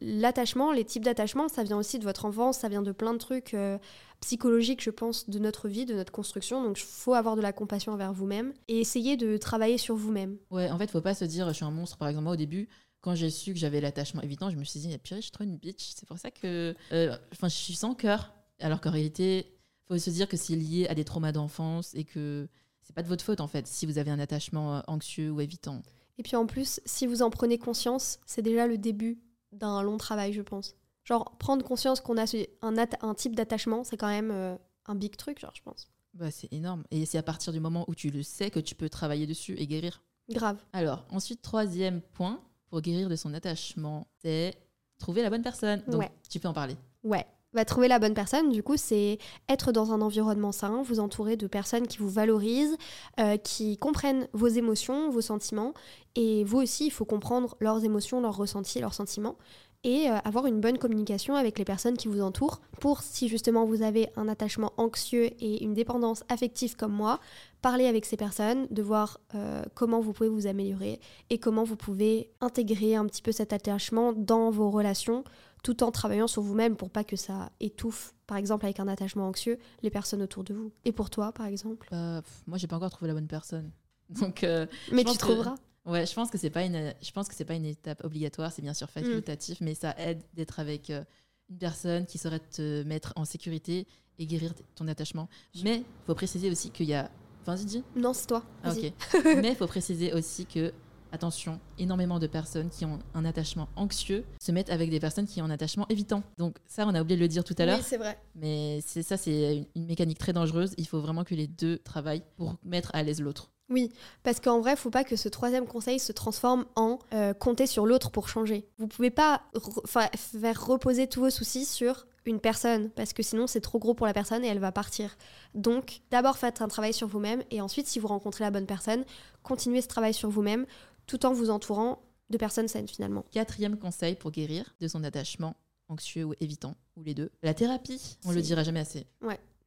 [0.00, 3.18] l'attachement, les types d'attachement, ça vient aussi de votre enfance, ça vient de plein de
[3.18, 3.78] trucs euh,
[4.20, 6.62] psychologiques, je pense, de notre vie, de notre construction.
[6.62, 10.36] Donc il faut avoir de la compassion envers vous-même et essayer de travailler sur vous-même.
[10.50, 11.96] Ouais, en fait, faut pas se dire je suis un monstre.
[11.96, 12.68] Par exemple, moi, au début,
[13.00, 15.30] quand j'ai su que j'avais l'attachement évitant, je me suis dit, ah, purée, je suis
[15.30, 15.92] trop une bitch.
[15.94, 16.74] C'est pour ça que.
[16.92, 18.32] euh, je suis sans cœur.
[18.60, 19.54] Alors qu'en réalité,
[19.86, 22.48] faut se dire que c'est lié à des traumas d'enfance et que
[22.82, 25.40] c'est pas de votre faute, en fait, si vous avez un attachement euh, anxieux ou
[25.40, 25.82] évitant.
[26.18, 29.20] Et puis en plus, si vous en prenez conscience, c'est déjà le début
[29.52, 30.74] d'un long travail, je pense.
[31.08, 32.26] Genre, prendre conscience qu'on a
[32.60, 35.88] un, type d'attachement, c'est quand même euh, un big truc, genre, je pense.
[36.12, 36.84] Bah, c'est énorme.
[36.90, 39.54] Et c'est à partir du moment où tu le sais que tu peux travailler dessus
[39.56, 40.02] et guérir.
[40.28, 40.58] Grave.
[40.74, 44.54] Alors, ensuite, troisième point pour guérir de son attachement, c'est
[44.98, 45.82] trouver la bonne personne.
[45.88, 46.10] Donc, Ouais.
[46.28, 46.76] tu peux en parler.
[47.04, 47.24] Ouais.
[47.54, 49.16] Va trouver la bonne personne, du coup, c'est
[49.48, 52.76] être dans un environnement sain, vous entourer de personnes qui vous valorisent,
[53.18, 55.72] euh, qui comprennent vos émotions, vos sentiments.
[56.14, 59.36] Et vous aussi, il faut comprendre leurs émotions, leurs ressentis, leurs sentiments.
[59.84, 63.64] Et euh, avoir une bonne communication avec les personnes qui vous entourent pour, si justement
[63.64, 67.20] vous avez un attachement anxieux et une dépendance affective comme moi,
[67.62, 70.98] parler avec ces personnes, de voir euh, comment vous pouvez vous améliorer
[71.30, 75.22] et comment vous pouvez intégrer un petit peu cet attachement dans vos relations
[75.62, 79.26] tout en travaillant sur vous-même pour pas que ça étouffe, par exemple avec un attachement
[79.28, 80.72] anxieux, les personnes autour de vous.
[80.84, 81.88] Et pour toi, par exemple?
[81.90, 83.70] Pff, moi, j'ai pas encore trouvé la bonne personne.
[84.08, 85.54] Donc, euh, Mais tu que- trouveras.
[85.88, 88.52] Ouais, je pense que c'est pas une, je pense que c'est pas une étape obligatoire,
[88.52, 91.02] c'est bien sûr facultatif, mais ça aide d'être avec euh,
[91.48, 93.86] une personne qui saurait te mettre en sécurité
[94.18, 95.28] et guérir ton attachement.
[95.64, 97.10] Mais faut préciser aussi qu'il y a,
[97.40, 98.44] enfin, dis Non, c'est toi.
[98.62, 98.92] ah, ok.
[99.42, 100.74] mais faut préciser aussi que,
[101.10, 105.40] attention, énormément de personnes qui ont un attachement anxieux se mettent avec des personnes qui
[105.40, 106.22] ont un attachement évitant.
[106.36, 107.78] Donc ça, on a oublié de le dire tout à l'heure.
[107.78, 108.18] Oui, c'est vrai.
[108.34, 110.74] Mais c'est ça, c'est une, une mécanique très dangereuse.
[110.76, 113.50] Il faut vraiment que les deux travaillent pour mettre à l'aise l'autre.
[113.70, 113.92] Oui,
[114.22, 117.84] parce qu'en vrai, faut pas que ce troisième conseil se transforme en euh, compter sur
[117.86, 118.66] l'autre pour changer.
[118.78, 123.22] Vous pouvez pas re- fa- faire reposer tous vos soucis sur une personne, parce que
[123.22, 125.16] sinon c'est trop gros pour la personne et elle va partir.
[125.54, 129.04] Donc, d'abord faites un travail sur vous-même, et ensuite, si vous rencontrez la bonne personne,
[129.42, 130.66] continuez ce travail sur vous-même,
[131.06, 133.24] tout en vous entourant de personnes saines finalement.
[133.32, 135.56] Quatrième conseil pour guérir de son attachement
[135.88, 138.18] anxieux ou évitant, ou les deux, la thérapie.
[138.26, 139.06] On le dira jamais assez.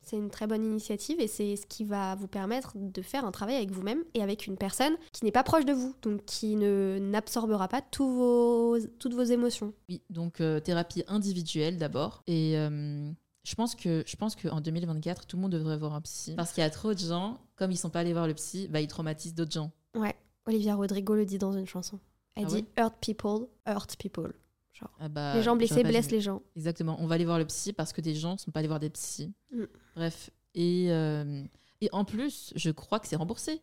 [0.03, 3.31] C'est une très bonne initiative et c'est ce qui va vous permettre de faire un
[3.31, 6.55] travail avec vous-même et avec une personne qui n'est pas proche de vous, donc qui
[6.55, 9.73] ne n'absorbera pas tous vos, toutes vos émotions.
[9.89, 12.23] Oui, donc euh, thérapie individuelle d'abord.
[12.27, 13.11] Et euh,
[13.43, 16.33] je pense que je pense qu'en 2024, tout le monde devrait voir un psy.
[16.35, 18.67] Parce qu'il y a trop de gens, comme ils sont pas allés voir le psy,
[18.69, 19.71] bah, ils traumatisent d'autres gens.
[19.95, 20.15] Ouais,
[20.47, 21.99] Olivia Rodrigo le dit dans une chanson.
[22.35, 24.33] Elle Ah dit ouais Hurt people, hurt people.
[24.73, 26.41] Genre, Ah bah, les gens blessés blessent les gens.
[26.55, 26.95] Exactement.
[26.99, 28.89] On va aller voir le psy parce que des gens sont pas allés voir des
[28.89, 29.31] psys.
[29.51, 29.63] Mm.
[29.95, 30.29] Bref.
[30.55, 31.43] Et, euh,
[31.81, 33.61] et en plus, je crois que c'est remboursé.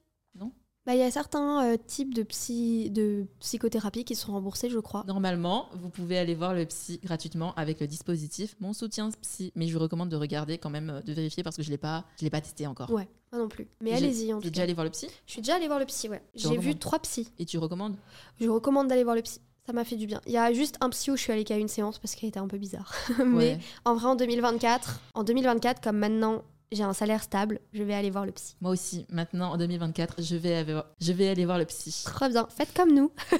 [0.87, 4.79] Bah, il y a certains euh, types de, psy, de psychothérapie qui sont remboursés, je
[4.79, 5.05] crois.
[5.07, 9.53] Normalement, vous pouvez aller voir le psy gratuitement avec le dispositif Mon soutien psy.
[9.55, 11.77] Mais je vous recommande de regarder quand même, euh, de vérifier parce que je l'ai
[11.77, 12.91] pas, je l'ai pas testé encore.
[12.91, 13.69] Ouais, moi non plus.
[13.83, 14.63] Mais allez-y en tout déjà cas.
[14.63, 15.09] allé voir le psy?
[15.27, 16.23] Je suis déjà allée voir le psy, ouais.
[16.35, 17.31] Tu J'ai vu trois psys.
[17.39, 17.97] et tu recommandes?
[18.41, 19.41] Je recommande d'aller voir le psy.
[19.69, 20.23] Ça m'a fait du bien.
[20.25, 22.31] Il y a juste un psy où je suis allée qu'à une séance parce qu'elle
[22.31, 22.91] était un peu bizarre.
[23.19, 23.59] Mais Ouais.
[23.85, 26.43] en vrai, en 2024, en 2024, comme maintenant
[26.73, 28.57] j'ai un salaire stable, je vais aller voir le psy.
[28.63, 32.03] Moi aussi, maintenant en 2024, je vais, avoir- je vais aller voir le psy.
[32.07, 33.13] Très bien, faites comme nous.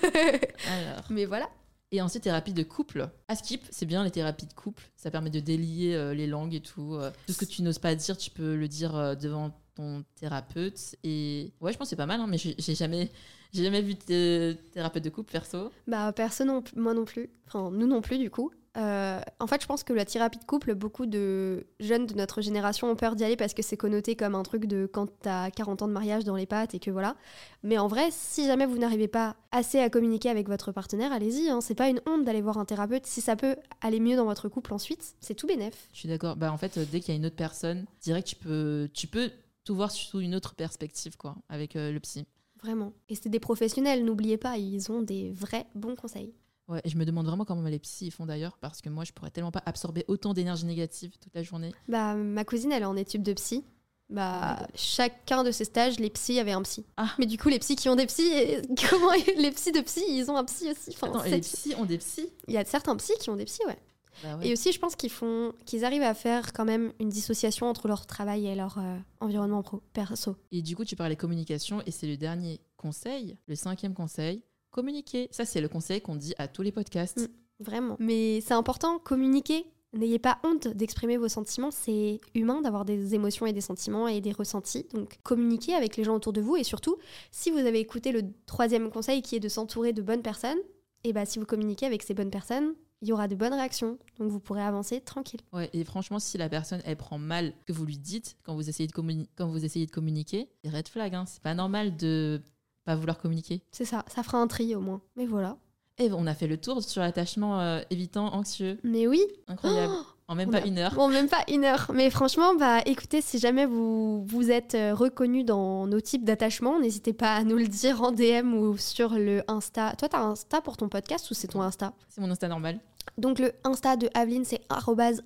[0.71, 1.03] Alors.
[1.09, 1.49] Mais voilà.
[1.93, 3.09] Et ensuite, thérapie de couple.
[3.29, 4.83] À Skip, c'est bien les thérapies de couple.
[4.97, 6.95] Ça permet de délier euh, les langues et tout.
[6.97, 7.11] euh.
[7.27, 10.95] tout ce que tu n'oses pas dire, tu peux le dire euh, devant ton thérapeute.
[11.05, 13.11] Et ouais, je pense que c'est pas mal, hein, mais j'ai j'ai jamais,
[13.53, 15.71] j'ai jamais vu de thérapeute de couple perso.
[15.87, 17.31] Bah, personne, non, moi non plus.
[17.47, 18.51] Enfin, nous non plus, du coup.
[18.77, 22.41] Euh, en fait, je pense que la thérapie de couple, beaucoup de jeunes de notre
[22.41, 25.51] génération ont peur d'y aller parce que c'est connoté comme un truc de quand t'as
[25.51, 27.17] 40 ans de mariage dans les pattes et que voilà.
[27.65, 31.49] Mais en vrai, si jamais vous n'arrivez pas assez à communiquer avec votre partenaire, allez-y.
[31.49, 31.61] Hein.
[31.61, 33.07] C'est pas une honte d'aller voir un thérapeute.
[33.07, 35.89] Si ça peut aller mieux dans votre couple ensuite, c'est tout bénef.
[35.93, 36.37] Je suis d'accord.
[36.37, 39.09] Bah, en fait, euh, dès qu'il y a une autre personne, que tu peux, tu
[39.09, 39.31] peux
[39.65, 42.27] tout voir sous une autre perspective, quoi, avec euh, le psy.
[42.63, 42.93] Vraiment.
[43.09, 46.33] Et c'est des professionnels, n'oubliez pas, ils ont des vrais bons conseils.
[46.69, 49.13] Ouais, et je me demande vraiment comment les psys font d'ailleurs, parce que moi, je
[49.13, 51.73] pourrais tellement pas absorber autant d'énergie négative toute la journée.
[51.89, 53.65] Bah, ma cousine, elle est en études de psy.
[54.11, 56.85] Bah, chacun de ses stages, les psys avaient un psy.
[56.97, 57.11] Ah.
[57.19, 60.03] Mais du coup, les psys qui ont des psys, et comment les psys de psy,
[60.09, 60.91] ils ont un psy aussi.
[60.95, 62.29] Enfin, Attends, et c'est- les psys ont des psys?
[62.49, 63.79] Il y a certains psys qui ont des psys, ouais.
[64.23, 64.49] Bah ouais.
[64.49, 67.89] Et aussi, je pense qu'ils font, qu'ils arrivent à faire quand même une dissociation entre
[67.89, 70.37] leur travail et leur euh, environnement pro, perso.
[70.53, 75.29] Et du coup, tu parlais communication, et c'est le dernier conseil, le cinquième conseil, communiquer.
[75.31, 77.21] Ça, c'est le conseil qu'on dit à tous les podcasts.
[77.21, 77.29] Mm.
[77.61, 77.97] Vraiment.
[77.99, 79.67] Mais c'est important, communiquer.
[79.95, 81.71] N'ayez pas honte d'exprimer vos sentiments.
[81.71, 84.87] C'est humain d'avoir des émotions et des sentiments et des ressentis.
[84.93, 86.57] Donc, communiquez avec les gens autour de vous.
[86.57, 86.97] Et surtout,
[87.31, 90.59] si vous avez écouté le troisième conseil qui est de s'entourer de bonnes personnes,
[91.05, 93.99] et bah, si vous communiquez avec ces bonnes personnes, il y aura de bonnes réactions.
[94.19, 95.41] Donc, vous pourrez avancer tranquille.
[95.53, 98.55] Ouais, et franchement, si la personne, elle prend mal ce que vous lui dites quand
[98.55, 101.15] vous essayez de, communi- quand vous essayez de communiquer, c'est red flag.
[101.15, 101.25] Hein.
[101.27, 102.41] C'est pas normal de
[102.85, 103.63] pas vouloir communiquer.
[103.71, 104.05] C'est ça.
[104.09, 105.01] Ça fera un tri au moins.
[105.17, 105.59] Mais voilà.
[105.99, 108.79] Et on a fait le tour sur l'attachement euh, évitant anxieux.
[108.85, 109.21] Mais oui.
[109.49, 109.93] Incroyable.
[110.29, 110.95] En même pas a- une heure.
[110.95, 111.91] Bon, même pas une heure.
[111.95, 116.79] Mais franchement, bah, écoutez, si jamais vous, vous êtes euh, reconnu dans nos types d'attachement,
[116.79, 119.95] n'hésitez pas à nous le dire en DM ou sur le Insta.
[119.99, 121.93] Toi, t'as un Insta pour ton podcast ou c'est ton Insta?
[122.09, 122.79] C'est mon Insta normal.
[123.17, 124.61] Donc, le Insta de Aveline, c'est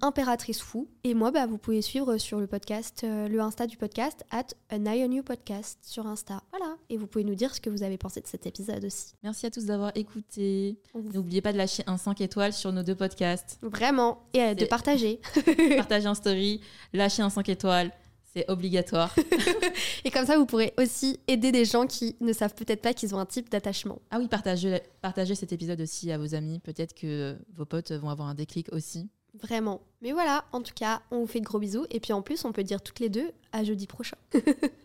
[0.01, 0.89] impératricefou.
[1.05, 4.47] Et moi, bah, vous pouvez suivre sur le podcast, euh, le Insta du podcast, at
[4.73, 6.43] an eye on you podcast sur Insta.
[6.51, 6.77] Voilà.
[6.91, 9.15] Et vous pouvez nous dire ce que vous avez pensé de cet épisode aussi.
[9.23, 10.79] Merci à tous d'avoir écouté.
[10.95, 13.59] Vous- N'oubliez pas de lâcher un 5 étoiles sur nos deux podcasts.
[13.63, 14.23] Vraiment.
[14.35, 15.21] Et euh, de partager.
[15.77, 16.61] Partagez un story,
[16.93, 17.91] lâchez un 5 étoiles.
[18.35, 19.15] C'est obligatoire.
[20.05, 23.15] Et comme ça, vous pourrez aussi aider des gens qui ne savent peut-être pas qu'ils
[23.15, 24.01] ont un type d'attachement.
[24.11, 26.59] Ah oui, partagez, partagez cet épisode aussi à vos amis.
[26.61, 29.11] Peut-être que vos potes vont avoir un déclic aussi.
[29.41, 29.83] Vraiment.
[30.01, 31.87] Mais voilà, en tout cas, on vous fait de gros bisous.
[31.91, 34.17] Et puis en plus, on peut dire toutes les deux à jeudi prochain.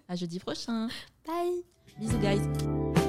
[0.10, 0.88] À jeudi prochain.
[1.26, 1.66] Bye
[2.00, 3.07] Bisous, guys.